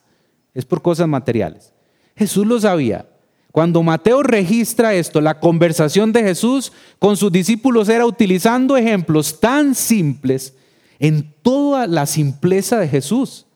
es 0.54 0.64
por 0.64 0.82
cosas 0.82 1.08
materiales. 1.08 1.72
Jesús 2.16 2.46
lo 2.46 2.60
sabía. 2.60 3.06
Cuando 3.50 3.82
Mateo 3.82 4.22
registra 4.22 4.94
esto, 4.94 5.20
la 5.20 5.38
conversación 5.38 6.12
de 6.12 6.22
Jesús 6.22 6.72
con 6.98 7.16
sus 7.16 7.30
discípulos 7.30 7.88
era 7.88 8.06
utilizando 8.06 8.76
ejemplos 8.76 9.40
tan 9.40 9.74
simples 9.74 10.54
en 10.98 11.34
toda 11.42 11.86
la 11.86 12.06
simpleza 12.06 12.78
de 12.78 12.88
Jesús. 12.88 13.46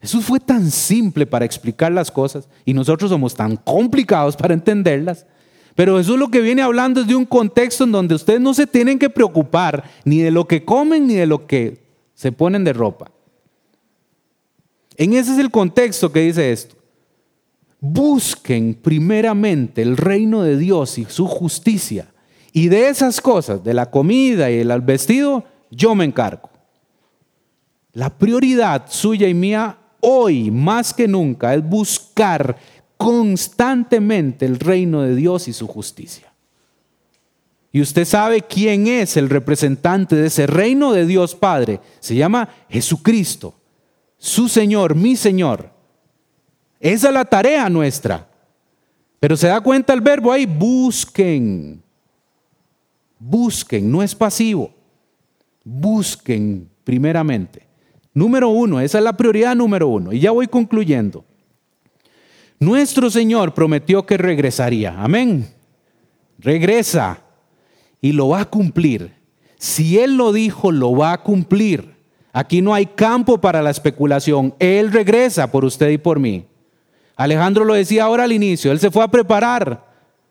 Jesús 0.00 0.24
fue 0.24 0.40
tan 0.40 0.70
simple 0.70 1.26
para 1.26 1.44
explicar 1.44 1.92
las 1.92 2.10
cosas 2.10 2.48
y 2.64 2.74
nosotros 2.74 3.10
somos 3.10 3.34
tan 3.34 3.56
complicados 3.56 4.36
para 4.36 4.54
entenderlas. 4.54 5.26
Pero 5.74 5.98
Jesús 5.98 6.18
lo 6.18 6.30
que 6.30 6.40
viene 6.40 6.62
hablando 6.62 7.00
es 7.00 7.06
de 7.06 7.14
un 7.14 7.26
contexto 7.26 7.84
en 7.84 7.92
donde 7.92 8.14
ustedes 8.14 8.40
no 8.40 8.54
se 8.54 8.66
tienen 8.66 8.98
que 8.98 9.10
preocupar 9.10 9.84
ni 10.04 10.18
de 10.18 10.30
lo 10.30 10.48
que 10.48 10.64
comen 10.64 11.06
ni 11.06 11.14
de 11.14 11.26
lo 11.26 11.46
que 11.46 11.84
se 12.14 12.32
ponen 12.32 12.64
de 12.64 12.72
ropa. 12.72 13.12
En 14.96 15.12
ese 15.12 15.32
es 15.32 15.38
el 15.38 15.50
contexto 15.50 16.10
que 16.10 16.20
dice 16.20 16.52
esto. 16.52 16.76
Busquen 17.80 18.74
primeramente 18.74 19.82
el 19.82 19.96
reino 19.96 20.42
de 20.42 20.56
Dios 20.56 20.98
y 20.98 21.04
su 21.04 21.26
justicia. 21.26 22.08
Y 22.52 22.68
de 22.68 22.88
esas 22.88 23.20
cosas, 23.20 23.62
de 23.62 23.74
la 23.74 23.90
comida 23.90 24.50
y 24.50 24.58
el 24.58 24.80
vestido, 24.80 25.44
yo 25.70 25.94
me 25.94 26.06
encargo. 26.06 26.48
La 27.92 28.10
prioridad 28.10 28.86
suya 28.88 29.28
y 29.28 29.34
mía 29.34 29.78
hoy, 30.00 30.50
más 30.50 30.94
que 30.94 31.06
nunca, 31.06 31.54
es 31.54 31.62
buscar 31.66 32.56
constantemente 32.96 34.46
el 34.46 34.58
reino 34.58 35.02
de 35.02 35.14
Dios 35.14 35.48
y 35.48 35.52
su 35.52 35.66
justicia. 35.66 36.32
Y 37.72 37.82
usted 37.82 38.06
sabe 38.06 38.40
quién 38.40 38.86
es 38.86 39.18
el 39.18 39.28
representante 39.28 40.16
de 40.16 40.28
ese 40.28 40.46
reino 40.46 40.92
de 40.92 41.04
Dios 41.04 41.34
Padre. 41.34 41.80
Se 42.00 42.14
llama 42.14 42.48
Jesucristo, 42.70 43.54
su 44.18 44.48
Señor, 44.48 44.94
mi 44.94 45.16
Señor. 45.16 45.70
Esa 46.80 47.08
es 47.08 47.14
la 47.14 47.24
tarea 47.24 47.68
nuestra. 47.68 48.28
Pero 49.20 49.36
se 49.36 49.48
da 49.48 49.60
cuenta 49.60 49.92
el 49.92 50.00
verbo 50.00 50.32
ahí, 50.32 50.46
busquen. 50.46 51.82
Busquen, 53.18 53.90
no 53.90 54.02
es 54.02 54.14
pasivo. 54.14 54.72
Busquen 55.64 56.68
primeramente. 56.84 57.66
Número 58.14 58.48
uno, 58.48 58.80
esa 58.80 58.98
es 58.98 59.04
la 59.04 59.16
prioridad 59.16 59.56
número 59.56 59.88
uno. 59.88 60.12
Y 60.12 60.20
ya 60.20 60.30
voy 60.30 60.46
concluyendo. 60.46 61.24
Nuestro 62.58 63.10
Señor 63.10 63.52
prometió 63.52 64.06
que 64.06 64.16
regresaría. 64.16 64.94
Amén. 65.02 65.48
Regresa 66.38 67.22
y 68.00 68.12
lo 68.12 68.28
va 68.28 68.42
a 68.42 68.50
cumplir. 68.50 69.12
Si 69.58 69.98
Él 69.98 70.16
lo 70.16 70.32
dijo, 70.32 70.70
lo 70.72 70.92
va 70.96 71.12
a 71.12 71.22
cumplir. 71.22 71.95
Aquí 72.36 72.60
no 72.60 72.74
hay 72.74 72.84
campo 72.84 73.40
para 73.40 73.62
la 73.62 73.70
especulación. 73.70 74.54
Él 74.58 74.92
regresa 74.92 75.50
por 75.50 75.64
usted 75.64 75.88
y 75.88 75.96
por 75.96 76.20
mí. 76.20 76.44
Alejandro 77.16 77.64
lo 77.64 77.72
decía 77.72 78.04
ahora 78.04 78.24
al 78.24 78.32
inicio. 78.32 78.70
Él 78.70 78.78
se 78.78 78.90
fue 78.90 79.02
a 79.02 79.08
preparar 79.08 79.82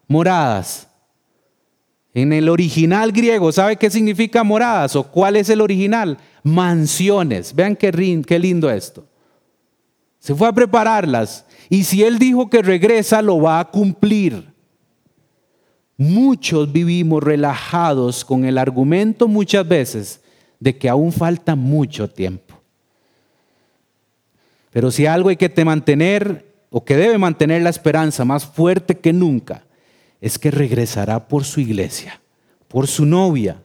moradas. 0.08 0.88
En 2.14 2.32
el 2.32 2.48
original 2.48 3.12
griego, 3.12 3.52
¿sabe 3.52 3.78
qué 3.78 3.90
significa 3.90 4.44
moradas 4.44 4.96
o 4.96 5.02
cuál 5.02 5.36
es 5.36 5.50
el 5.50 5.62
original? 5.62 6.20
Mansiones. 6.44 7.56
Vean 7.56 7.76
qué, 7.76 7.92
qué 8.28 8.38
lindo 8.38 8.70
esto. 8.70 9.08
Se 10.20 10.36
fue 10.36 10.48
a 10.48 10.54
prepararlas. 10.54 11.48
Y 11.72 11.86
si 11.86 12.04
Él 12.04 12.20
dijo 12.20 12.52
que 12.52 12.62
regresa, 12.62 13.24
lo 13.24 13.42
va 13.42 13.60
a 13.60 13.72
cumplir. 13.72 14.54
Muchos 15.98 16.72
vivimos 16.72 17.24
relajados 17.24 18.24
con 18.24 18.46
el 18.46 18.60
argumento 18.60 19.28
muchas 19.28 19.68
veces 19.68 20.22
de 20.66 20.76
que 20.76 20.90
aún 20.90 21.12
falta 21.12 21.56
mucho 21.56 22.10
tiempo. 22.10 22.56
Pero 24.72 24.90
si 24.90 25.06
algo 25.06 25.30
hay 25.30 25.38
que 25.38 25.64
mantener 25.64 26.56
o 26.72 26.84
que 26.84 26.98
debe 26.98 27.20
mantener 27.20 27.62
la 27.62 27.70
esperanza 27.70 28.26
más 28.26 28.48
fuerte 28.48 28.98
que 28.98 29.14
nunca, 29.14 29.64
es 30.20 30.40
que 30.40 30.50
regresará 30.50 31.28
por 31.28 31.44
su 31.44 31.60
iglesia, 31.60 32.20
por 32.68 32.88
su 32.88 33.06
novia. 33.06 33.62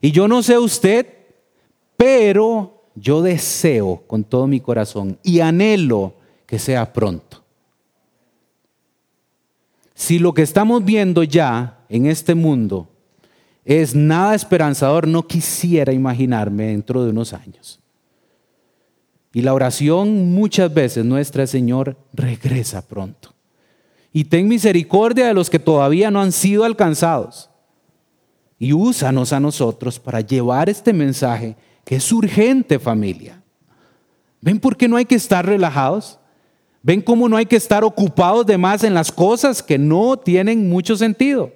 Y 0.00 0.10
yo 0.10 0.26
no 0.26 0.42
sé 0.42 0.58
usted, 0.58 1.06
pero 1.96 2.82
yo 2.96 3.22
deseo 3.22 4.02
con 4.08 4.24
todo 4.24 4.48
mi 4.48 4.58
corazón 4.58 5.16
y 5.22 5.38
anhelo 5.38 6.14
que 6.44 6.58
sea 6.58 6.92
pronto. 6.92 7.44
Si 9.94 10.18
lo 10.18 10.34
que 10.34 10.42
estamos 10.42 10.84
viendo 10.84 11.22
ya 11.22 11.84
en 11.88 12.06
este 12.06 12.34
mundo 12.34 12.88
es 13.64 13.94
nada 13.94 14.34
esperanzador, 14.34 15.06
no 15.06 15.26
quisiera 15.26 15.92
imaginarme 15.92 16.66
dentro 16.66 17.04
de 17.04 17.10
unos 17.10 17.32
años. 17.32 17.80
Y 19.32 19.42
la 19.42 19.54
oración 19.54 20.32
muchas 20.32 20.72
veces 20.72 21.04
nuestra, 21.04 21.46
Señor, 21.46 21.96
regresa 22.12 22.86
pronto. 22.86 23.32
Y 24.12 24.24
ten 24.24 24.48
misericordia 24.48 25.28
de 25.28 25.34
los 25.34 25.48
que 25.50 25.60
todavía 25.60 26.10
no 26.10 26.20
han 26.20 26.32
sido 26.32 26.64
alcanzados. 26.64 27.48
Y 28.58 28.72
úsanos 28.72 29.32
a 29.32 29.40
nosotros 29.40 30.00
para 30.00 30.20
llevar 30.20 30.68
este 30.68 30.92
mensaje 30.92 31.56
que 31.84 31.96
es 31.96 32.12
urgente, 32.12 32.78
familia. 32.78 33.40
¿Ven 34.40 34.58
por 34.58 34.76
qué 34.76 34.88
no 34.88 34.96
hay 34.96 35.04
que 35.04 35.14
estar 35.14 35.46
relajados? 35.46 36.18
¿Ven 36.82 37.00
cómo 37.00 37.28
no 37.28 37.36
hay 37.36 37.46
que 37.46 37.56
estar 37.56 37.84
ocupados 37.84 38.46
de 38.46 38.58
más 38.58 38.84
en 38.84 38.94
las 38.94 39.12
cosas 39.12 39.62
que 39.62 39.78
no 39.78 40.16
tienen 40.18 40.68
mucho 40.68 40.96
sentido? 40.96 41.52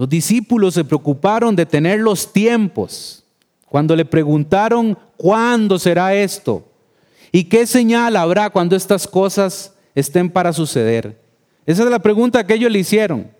Los 0.00 0.08
discípulos 0.08 0.72
se 0.72 0.82
preocuparon 0.82 1.54
de 1.54 1.66
tener 1.66 2.00
los 2.00 2.32
tiempos. 2.32 3.22
Cuando 3.68 3.94
le 3.94 4.06
preguntaron, 4.06 4.96
¿cuándo 5.18 5.78
será 5.78 6.14
esto? 6.14 6.66
¿Y 7.30 7.44
qué 7.44 7.66
señal 7.66 8.16
habrá 8.16 8.48
cuando 8.48 8.74
estas 8.76 9.06
cosas 9.06 9.74
estén 9.94 10.30
para 10.30 10.54
suceder? 10.54 11.20
Esa 11.66 11.82
es 11.82 11.90
la 11.90 11.98
pregunta 11.98 12.46
que 12.46 12.54
ellos 12.54 12.72
le 12.72 12.78
hicieron. 12.78 13.30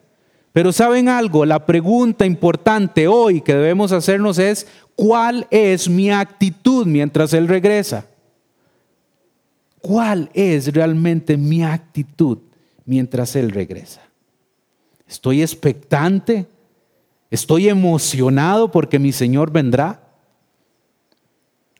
Pero 0.52 0.70
¿saben 0.70 1.08
algo? 1.08 1.46
La 1.46 1.64
pregunta 1.64 2.26
importante 2.26 3.08
hoy 3.08 3.40
que 3.40 3.54
debemos 3.54 3.90
hacernos 3.90 4.38
es, 4.38 4.66
¿cuál 4.94 5.46
es 5.50 5.88
mi 5.88 6.10
actitud 6.10 6.86
mientras 6.86 7.32
Él 7.32 7.48
regresa? 7.48 8.04
¿Cuál 9.80 10.28
es 10.34 10.74
realmente 10.74 11.38
mi 11.38 11.62
actitud 11.62 12.36
mientras 12.84 13.34
Él 13.34 13.50
regresa? 13.50 14.09
¿Estoy 15.10 15.42
expectante? 15.42 16.46
¿Estoy 17.32 17.68
emocionado 17.68 18.70
porque 18.70 19.00
mi 19.00 19.10
Señor 19.10 19.50
vendrá? 19.50 20.00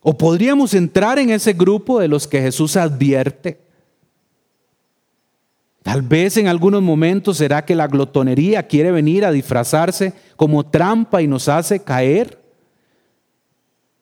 ¿O 0.01 0.17
podríamos 0.17 0.73
entrar 0.73 1.17
en 1.17 1.29
ese 1.29 1.53
grupo 1.53 2.01
de 2.01 2.09
los 2.09 2.27
que 2.27 2.41
Jesús 2.41 2.75
advierte? 2.75 3.57
Tal 5.81 6.01
vez 6.01 6.35
en 6.35 6.49
algunos 6.49 6.81
momentos 6.81 7.37
será 7.37 7.63
que 7.63 7.73
la 7.73 7.87
glotonería 7.87 8.67
quiere 8.67 8.91
venir 8.91 9.23
a 9.23 9.31
disfrazarse 9.31 10.11
como 10.35 10.65
trampa 10.65 11.21
y 11.21 11.27
nos 11.27 11.47
hace 11.47 11.81
caer. 11.81 12.37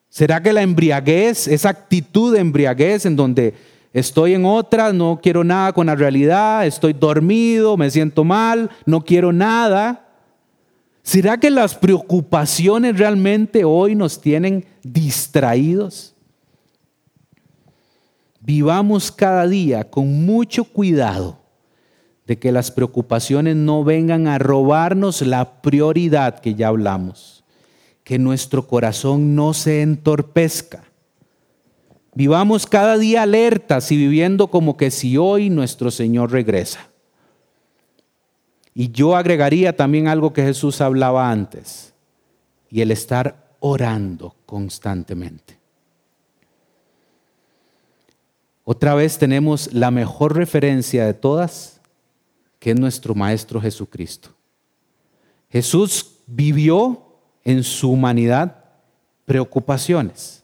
¿Será 0.08 0.42
que 0.42 0.52
la 0.52 0.62
embriaguez, 0.62 1.46
esa 1.46 1.68
actitud 1.68 2.34
de 2.34 2.40
embriaguez 2.40 3.06
en 3.06 3.14
donde 3.14 3.54
estoy 3.92 4.34
en 4.34 4.44
otra, 4.44 4.92
no 4.92 5.20
quiero 5.22 5.44
nada 5.44 5.72
con 5.72 5.86
la 5.86 5.94
realidad, 5.94 6.66
estoy 6.66 6.92
dormido, 6.92 7.76
me 7.76 7.90
siento 7.90 8.24
mal, 8.24 8.70
no 8.86 9.04
quiero 9.04 9.32
nada? 9.32 10.06
¿Será 11.02 11.38
que 11.38 11.50
las 11.50 11.74
preocupaciones 11.74 12.98
realmente 12.98 13.64
hoy 13.64 13.94
nos 13.94 14.20
tienen 14.20 14.64
distraídos? 14.82 16.14
Vivamos 18.40 19.10
cada 19.10 19.46
día 19.46 19.90
con 19.90 20.24
mucho 20.24 20.64
cuidado 20.64 21.38
de 22.26 22.38
que 22.38 22.52
las 22.52 22.70
preocupaciones 22.70 23.56
no 23.56 23.82
vengan 23.82 24.28
a 24.28 24.38
robarnos 24.38 25.20
la 25.22 25.62
prioridad 25.62 26.38
que 26.38 26.54
ya 26.54 26.68
hablamos, 26.68 27.44
que 28.04 28.18
nuestro 28.18 28.66
corazón 28.66 29.34
no 29.34 29.52
se 29.52 29.82
entorpezca. 29.82 30.84
Vivamos 32.20 32.66
cada 32.66 32.98
día 32.98 33.22
alertas 33.22 33.90
y 33.90 33.96
viviendo 33.96 34.48
como 34.48 34.76
que 34.76 34.90
si 34.90 35.16
hoy 35.16 35.48
nuestro 35.48 35.90
Señor 35.90 36.30
regresa. 36.30 36.90
Y 38.74 38.90
yo 38.90 39.16
agregaría 39.16 39.74
también 39.74 40.06
algo 40.06 40.34
que 40.34 40.42
Jesús 40.42 40.82
hablaba 40.82 41.30
antes, 41.30 41.94
y 42.68 42.82
el 42.82 42.90
estar 42.90 43.56
orando 43.60 44.36
constantemente. 44.44 45.58
otra 48.64 48.94
vez 48.94 49.16
tenemos 49.16 49.72
la 49.72 49.90
mejor 49.90 50.36
referencia 50.36 51.06
de 51.06 51.14
todas, 51.14 51.80
que 52.58 52.72
es 52.72 52.78
nuestro 52.78 53.14
Maestro 53.14 53.62
Jesucristo. 53.62 54.28
Jesús 55.48 56.16
vivió 56.26 57.02
en 57.44 57.64
su 57.64 57.90
humanidad 57.90 58.62
preocupaciones. 59.24 60.39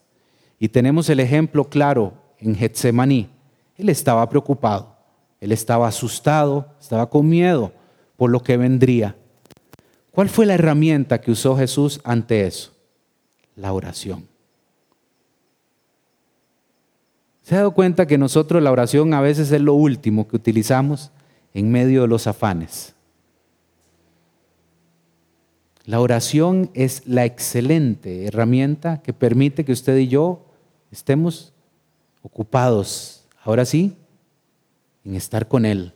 Y 0.59 0.69
tenemos 0.69 1.09
el 1.09 1.19
ejemplo 1.19 1.65
claro 1.65 2.13
en 2.39 2.55
Getsemaní. 2.55 3.29
Él 3.75 3.89
estaba 3.89 4.27
preocupado, 4.29 4.95
él 5.39 5.51
estaba 5.51 5.87
asustado, 5.87 6.67
estaba 6.79 7.09
con 7.09 7.29
miedo 7.29 7.71
por 8.15 8.31
lo 8.31 8.41
que 8.41 8.57
vendría. 8.57 9.15
¿Cuál 10.11 10.29
fue 10.29 10.47
la 10.47 10.55
herramienta 10.55 11.21
que 11.21 11.31
usó 11.31 11.55
Jesús 11.55 12.01
ante 12.03 12.47
eso? 12.47 12.71
La 13.55 13.71
oración. 13.71 14.27
¿Se 17.43 17.55
ha 17.55 17.59
dado 17.59 17.71
cuenta 17.71 18.07
que 18.07 18.17
nosotros 18.17 18.61
la 18.61 18.71
oración 18.71 19.13
a 19.13 19.21
veces 19.21 19.51
es 19.51 19.61
lo 19.61 19.73
último 19.75 20.27
que 20.27 20.35
utilizamos 20.35 21.11
en 21.53 21.71
medio 21.71 22.01
de 22.01 22.07
los 22.07 22.27
afanes? 22.27 22.95
La 25.85 26.01
oración 26.01 26.69
es 26.73 27.07
la 27.07 27.23
excelente 27.23 28.25
herramienta 28.25 29.01
que 29.01 29.13
permite 29.13 29.63
que 29.63 29.71
usted 29.71 29.95
y 29.97 30.09
yo 30.09 30.46
estemos 30.91 31.53
ocupados, 32.21 33.25
ahora 33.43 33.65
sí, 33.65 33.95
en 35.03 35.15
estar 35.15 35.47
con 35.47 35.65
Él. 35.65 35.93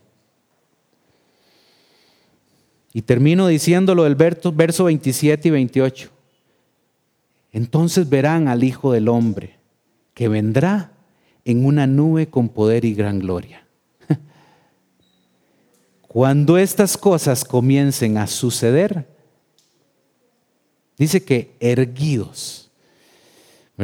Y 2.94 3.02
termino 3.02 3.46
diciéndolo 3.46 4.04
del 4.04 4.14
verso 4.14 4.84
27 4.84 5.48
y 5.48 5.50
28. 5.50 6.10
Entonces 7.52 8.08
verán 8.08 8.48
al 8.48 8.64
Hijo 8.64 8.92
del 8.92 9.08
Hombre, 9.08 9.58
que 10.14 10.28
vendrá 10.28 10.92
en 11.44 11.64
una 11.64 11.86
nube 11.86 12.28
con 12.28 12.48
poder 12.48 12.84
y 12.84 12.94
gran 12.94 13.18
gloria. 13.18 13.66
Cuando 16.02 16.58
estas 16.58 16.96
cosas 16.96 17.44
comiencen 17.44 18.18
a 18.18 18.26
suceder, 18.26 19.06
dice 20.96 21.22
que 21.24 21.54
erguidos, 21.60 22.61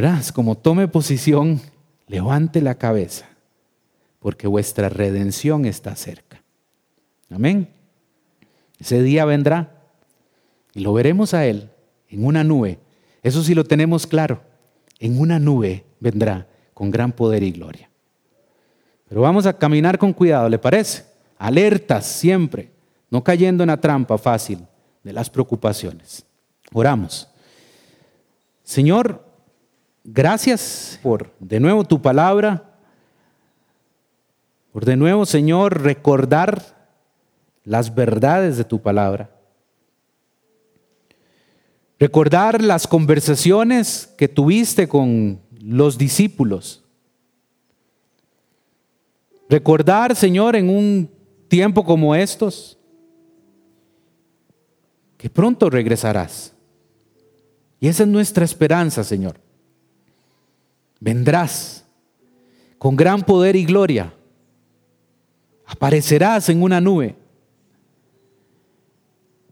¿verdad? 0.00 0.24
Como 0.26 0.56
tome 0.56 0.86
posición, 0.86 1.60
levante 2.06 2.62
la 2.62 2.76
cabeza, 2.76 3.26
porque 4.20 4.46
vuestra 4.46 4.88
redención 4.88 5.64
está 5.64 5.96
cerca. 5.96 6.40
Amén. 7.28 7.68
Ese 8.78 9.02
día 9.02 9.24
vendrá 9.24 9.74
y 10.72 10.82
lo 10.82 10.92
veremos 10.92 11.34
a 11.34 11.46
Él 11.46 11.70
en 12.08 12.24
una 12.24 12.44
nube. 12.44 12.78
Eso 13.24 13.42
sí 13.42 13.56
lo 13.56 13.64
tenemos 13.64 14.06
claro. 14.06 14.40
En 15.00 15.18
una 15.18 15.40
nube 15.40 15.84
vendrá 15.98 16.46
con 16.74 16.92
gran 16.92 17.10
poder 17.10 17.42
y 17.42 17.50
gloria. 17.50 17.90
Pero 19.08 19.22
vamos 19.22 19.46
a 19.46 19.58
caminar 19.58 19.98
con 19.98 20.12
cuidado, 20.12 20.48
¿le 20.48 20.60
parece? 20.60 21.06
Alertas 21.38 22.06
siempre, 22.06 22.70
no 23.10 23.24
cayendo 23.24 23.64
en 23.64 23.68
la 23.70 23.80
trampa 23.80 24.16
fácil 24.16 24.64
de 25.02 25.12
las 25.12 25.28
preocupaciones. 25.28 26.24
Oramos. 26.72 27.28
Señor, 28.62 29.26
gracias 30.12 30.98
por 31.02 31.32
de 31.38 31.60
nuevo 31.60 31.84
tu 31.84 32.00
palabra, 32.00 32.64
por 34.72 34.84
de 34.84 34.96
nuevo, 34.96 35.26
Señor, 35.26 35.82
recordar 35.82 36.62
las 37.64 37.94
verdades 37.94 38.56
de 38.56 38.64
tu 38.64 38.80
palabra. 38.80 39.30
Recordar 41.98 42.62
las 42.62 42.86
conversaciones 42.86 44.14
que 44.16 44.28
tuviste 44.28 44.88
con 44.88 45.40
los 45.60 45.98
discípulos. 45.98 46.84
Recordar, 49.48 50.14
Señor, 50.14 50.54
en 50.54 50.70
un 50.70 51.10
tiempo 51.48 51.84
como 51.84 52.14
estos, 52.14 52.78
que 55.16 55.28
pronto 55.28 55.68
regresarás. 55.70 56.54
Y 57.80 57.88
esa 57.88 58.04
es 58.04 58.08
nuestra 58.08 58.44
esperanza, 58.44 59.02
Señor. 59.02 59.47
Vendrás 61.00 61.84
con 62.78 62.96
gran 62.96 63.22
poder 63.22 63.56
y 63.56 63.64
gloria. 63.64 64.12
Aparecerás 65.66 66.48
en 66.48 66.62
una 66.62 66.80
nube 66.80 67.16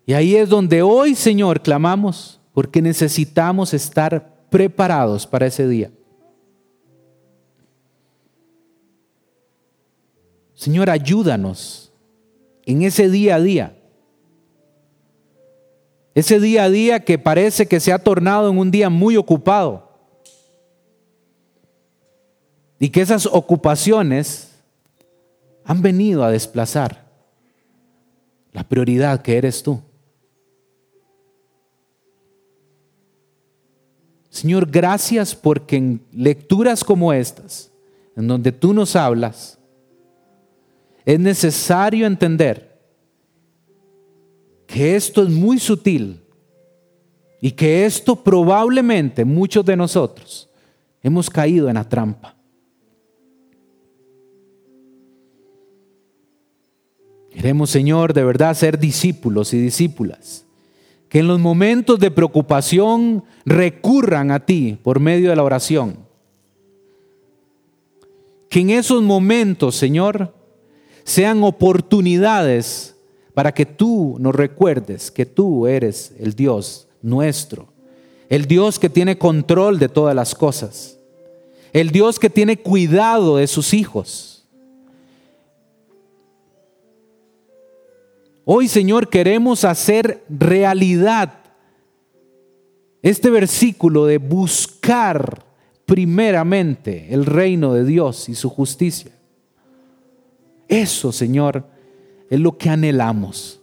y 0.07 0.15
ahí 0.15 0.37
es 0.37 0.49
donde 0.49 0.83
hoy, 0.83 1.17
Señor, 1.17 1.61
clamamos, 1.61 2.41
porque 2.55 2.81
necesitamos 2.81 3.75
estar 3.75 4.47
preparados 4.49 5.27
para 5.27 5.47
ese 5.47 5.67
día. 5.67 5.91
Señor, 10.55 10.89
ayúdanos 10.89 11.93
en 12.65 12.83
ese 12.83 13.11
día 13.11 13.35
a 13.35 13.41
día. 13.41 13.77
Ese 16.15 16.39
día 16.39 16.65
a 16.65 16.71
día 16.71 17.01
que 17.01 17.19
parece 17.19 17.67
que 17.67 17.81
se 17.81 17.93
ha 17.93 17.99
tornado 17.99 18.49
en 18.49 18.59
un 18.59 18.71
día 18.71 18.89
muy 18.89 19.17
ocupado. 19.17 19.86
Y 22.79 22.91
que 22.91 23.01
esas 23.01 23.27
ocupaciones 23.27 24.53
han 25.65 25.83
venido 25.83 26.23
a 26.23 26.31
desplazar 26.31 27.07
la 28.53 28.65
prioridad 28.65 29.23
que 29.23 29.37
eres 29.37 29.63
tú. 29.63 29.81
Señor, 34.31 34.71
gracias 34.71 35.35
porque 35.35 35.77
en 35.77 36.03
lecturas 36.13 36.85
como 36.85 37.13
estas, 37.13 37.73
en 38.17 38.29
donde 38.29 38.53
tú 38.53 38.75
nos 38.75 38.95
hablas, 38.95 39.59
es 41.07 41.19
necesario 41.19 42.07
entender 42.07 42.79
que 44.67 44.95
esto 44.95 45.23
es 45.23 45.31
muy 45.31 45.59
sutil 45.59 46.21
y 47.41 47.51
que 47.53 47.87
esto 47.87 48.17
probablemente 48.17 49.25
muchos 49.25 49.65
de 49.65 49.77
nosotros 49.77 50.51
hemos 51.03 51.31
caído 51.31 51.69
en 51.69 51.75
la 51.75 51.89
trampa. 51.89 52.36
Queremos, 57.47 57.71
Señor, 57.71 58.13
de 58.13 58.25
verdad 58.25 58.57
ser 58.57 58.77
discípulos 58.77 59.55
y 59.55 59.61
discípulas. 59.61 60.45
Que 61.09 61.21
en 61.21 61.29
los 61.29 61.39
momentos 61.39 62.01
de 62.01 62.11
preocupación 62.11 63.23
recurran 63.45 64.33
a 64.33 64.45
ti 64.45 64.77
por 64.83 64.99
medio 64.99 65.31
de 65.31 65.37
la 65.37 65.45
oración. 65.45 65.97
Que 68.51 68.59
en 68.59 68.71
esos 68.71 69.01
momentos, 69.01 69.77
Señor, 69.77 70.35
sean 71.05 71.45
oportunidades 71.45 72.97
para 73.33 73.55
que 73.55 73.65
tú 73.65 74.17
nos 74.19 74.35
recuerdes 74.35 75.13
que 75.13 75.25
tú 75.25 75.69
eres 75.69 76.15
el 76.19 76.35
Dios 76.35 76.89
nuestro, 77.01 77.69
el 78.29 78.47
Dios 78.47 78.81
que 78.81 78.91
tiene 78.91 79.19
control 79.19 79.79
de 79.79 79.89
todas 79.89 80.17
las 80.17 80.35
cosas, 80.35 80.99
el 81.73 81.91
Dios 81.91 82.19
que 82.19 82.29
tiene 82.29 82.57
cuidado 82.57 83.37
de 83.37 83.47
sus 83.47 83.73
hijos 83.73 84.36
Hoy, 88.49 88.69
Señor, 88.69 89.09
queremos 89.09 89.65
hacer 89.65 90.25
realidad 90.29 91.41
este 93.03 93.29
versículo 93.29 94.07
de 94.07 94.19
buscar 94.19 95.45
primeramente 95.85 97.13
el 97.13 97.27
reino 97.27 97.75
de 97.75 97.85
Dios 97.85 98.29
y 98.29 98.37
su 98.37 98.49
justicia. 98.49 99.11
Eso, 100.69 101.11
Señor, 101.11 101.67
es 102.31 102.39
lo 102.39 102.57
que 102.57 102.71
anhelamos. 102.71 103.61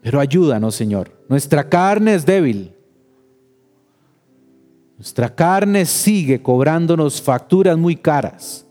Pero 0.00 0.20
ayúdanos, 0.20 0.74
Señor. 0.74 1.12
Nuestra 1.28 1.68
carne 1.68 2.14
es 2.14 2.24
débil. 2.24 2.72
Nuestra 4.96 5.34
carne 5.34 5.84
sigue 5.84 6.40
cobrándonos 6.40 7.20
facturas 7.20 7.76
muy 7.76 7.96
caras. 7.96 8.64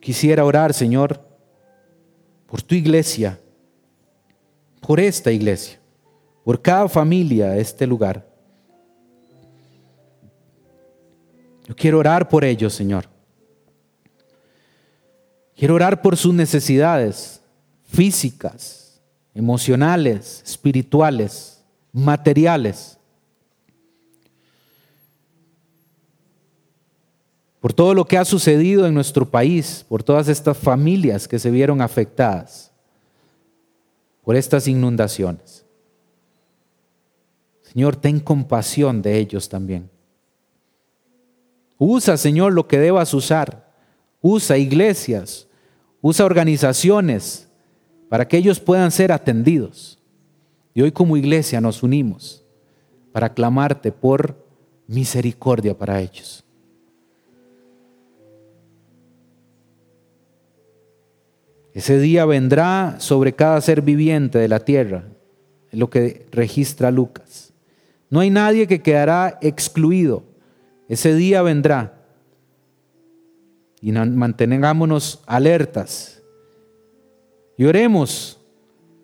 Quisiera 0.00 0.44
orar, 0.44 0.72
Señor, 0.72 1.20
por 2.46 2.62
tu 2.62 2.74
iglesia, 2.74 3.38
por 4.80 5.00
esta 5.00 5.30
iglesia, 5.30 5.78
por 6.44 6.60
cada 6.62 6.88
familia 6.88 7.56
este 7.56 7.86
lugar. 7.86 8.26
Yo 11.66 11.76
quiero 11.76 11.98
orar 11.98 12.28
por 12.28 12.44
ellos, 12.44 12.72
Señor. 12.72 13.06
Quiero 15.54 15.74
orar 15.74 16.00
por 16.00 16.16
sus 16.16 16.32
necesidades 16.32 17.42
físicas, 17.84 19.02
emocionales, 19.34 20.42
espirituales, 20.46 21.64
materiales. 21.92 22.97
Por 27.60 27.72
todo 27.72 27.94
lo 27.94 28.04
que 28.04 28.16
ha 28.16 28.24
sucedido 28.24 28.86
en 28.86 28.94
nuestro 28.94 29.28
país, 29.28 29.84
por 29.88 30.02
todas 30.02 30.28
estas 30.28 30.56
familias 30.56 31.26
que 31.26 31.38
se 31.38 31.50
vieron 31.50 31.80
afectadas, 31.80 32.70
por 34.22 34.36
estas 34.36 34.68
inundaciones. 34.68 35.64
Señor, 37.62 37.96
ten 37.96 38.20
compasión 38.20 39.02
de 39.02 39.18
ellos 39.18 39.48
también. 39.48 39.90
Usa, 41.76 42.16
Señor, 42.16 42.52
lo 42.52 42.66
que 42.66 42.78
debas 42.78 43.12
usar. 43.14 43.68
Usa 44.20 44.58
iglesias, 44.58 45.46
usa 46.00 46.26
organizaciones 46.26 47.48
para 48.08 48.26
que 48.26 48.36
ellos 48.36 48.58
puedan 48.58 48.90
ser 48.90 49.12
atendidos. 49.12 49.98
Y 50.74 50.82
hoy 50.82 50.92
como 50.92 51.16
iglesia 51.16 51.60
nos 51.60 51.82
unimos 51.82 52.44
para 53.12 53.32
clamarte 53.32 53.92
por 53.92 54.44
misericordia 54.86 55.76
para 55.76 56.00
ellos. 56.00 56.44
Ese 61.78 62.00
día 62.00 62.24
vendrá 62.24 62.96
sobre 62.98 63.36
cada 63.36 63.60
ser 63.60 63.82
viviente 63.82 64.36
de 64.36 64.48
la 64.48 64.58
tierra, 64.58 65.04
es 65.70 65.78
lo 65.78 65.88
que 65.88 66.26
registra 66.32 66.90
Lucas. 66.90 67.52
No 68.10 68.18
hay 68.18 68.30
nadie 68.30 68.66
que 68.66 68.82
quedará 68.82 69.38
excluido. 69.42 70.24
Ese 70.88 71.14
día 71.14 71.40
vendrá. 71.40 72.02
Y 73.80 73.92
mantengámonos 73.92 75.22
alertas. 75.24 76.20
Y 77.56 77.64
oremos 77.64 78.40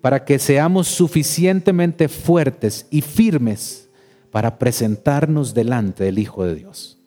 para 0.00 0.24
que 0.24 0.40
seamos 0.40 0.88
suficientemente 0.88 2.08
fuertes 2.08 2.88
y 2.90 3.02
firmes 3.02 3.88
para 4.32 4.58
presentarnos 4.58 5.54
delante 5.54 6.02
del 6.02 6.18
Hijo 6.18 6.44
de 6.44 6.56
Dios. 6.56 6.98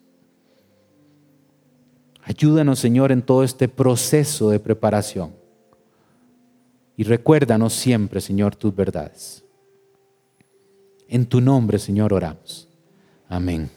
Ayúdanos, 2.22 2.78
Señor, 2.78 3.12
en 3.12 3.20
todo 3.20 3.44
este 3.44 3.68
proceso 3.68 4.48
de 4.48 4.60
preparación. 4.60 5.36
Y 6.98 7.04
recuérdanos 7.04 7.74
siempre, 7.74 8.20
Señor, 8.20 8.56
tus 8.56 8.74
verdades. 8.74 9.44
En 11.06 11.26
tu 11.26 11.40
nombre, 11.40 11.78
Señor, 11.78 12.12
oramos. 12.12 12.68
Amén. 13.28 13.70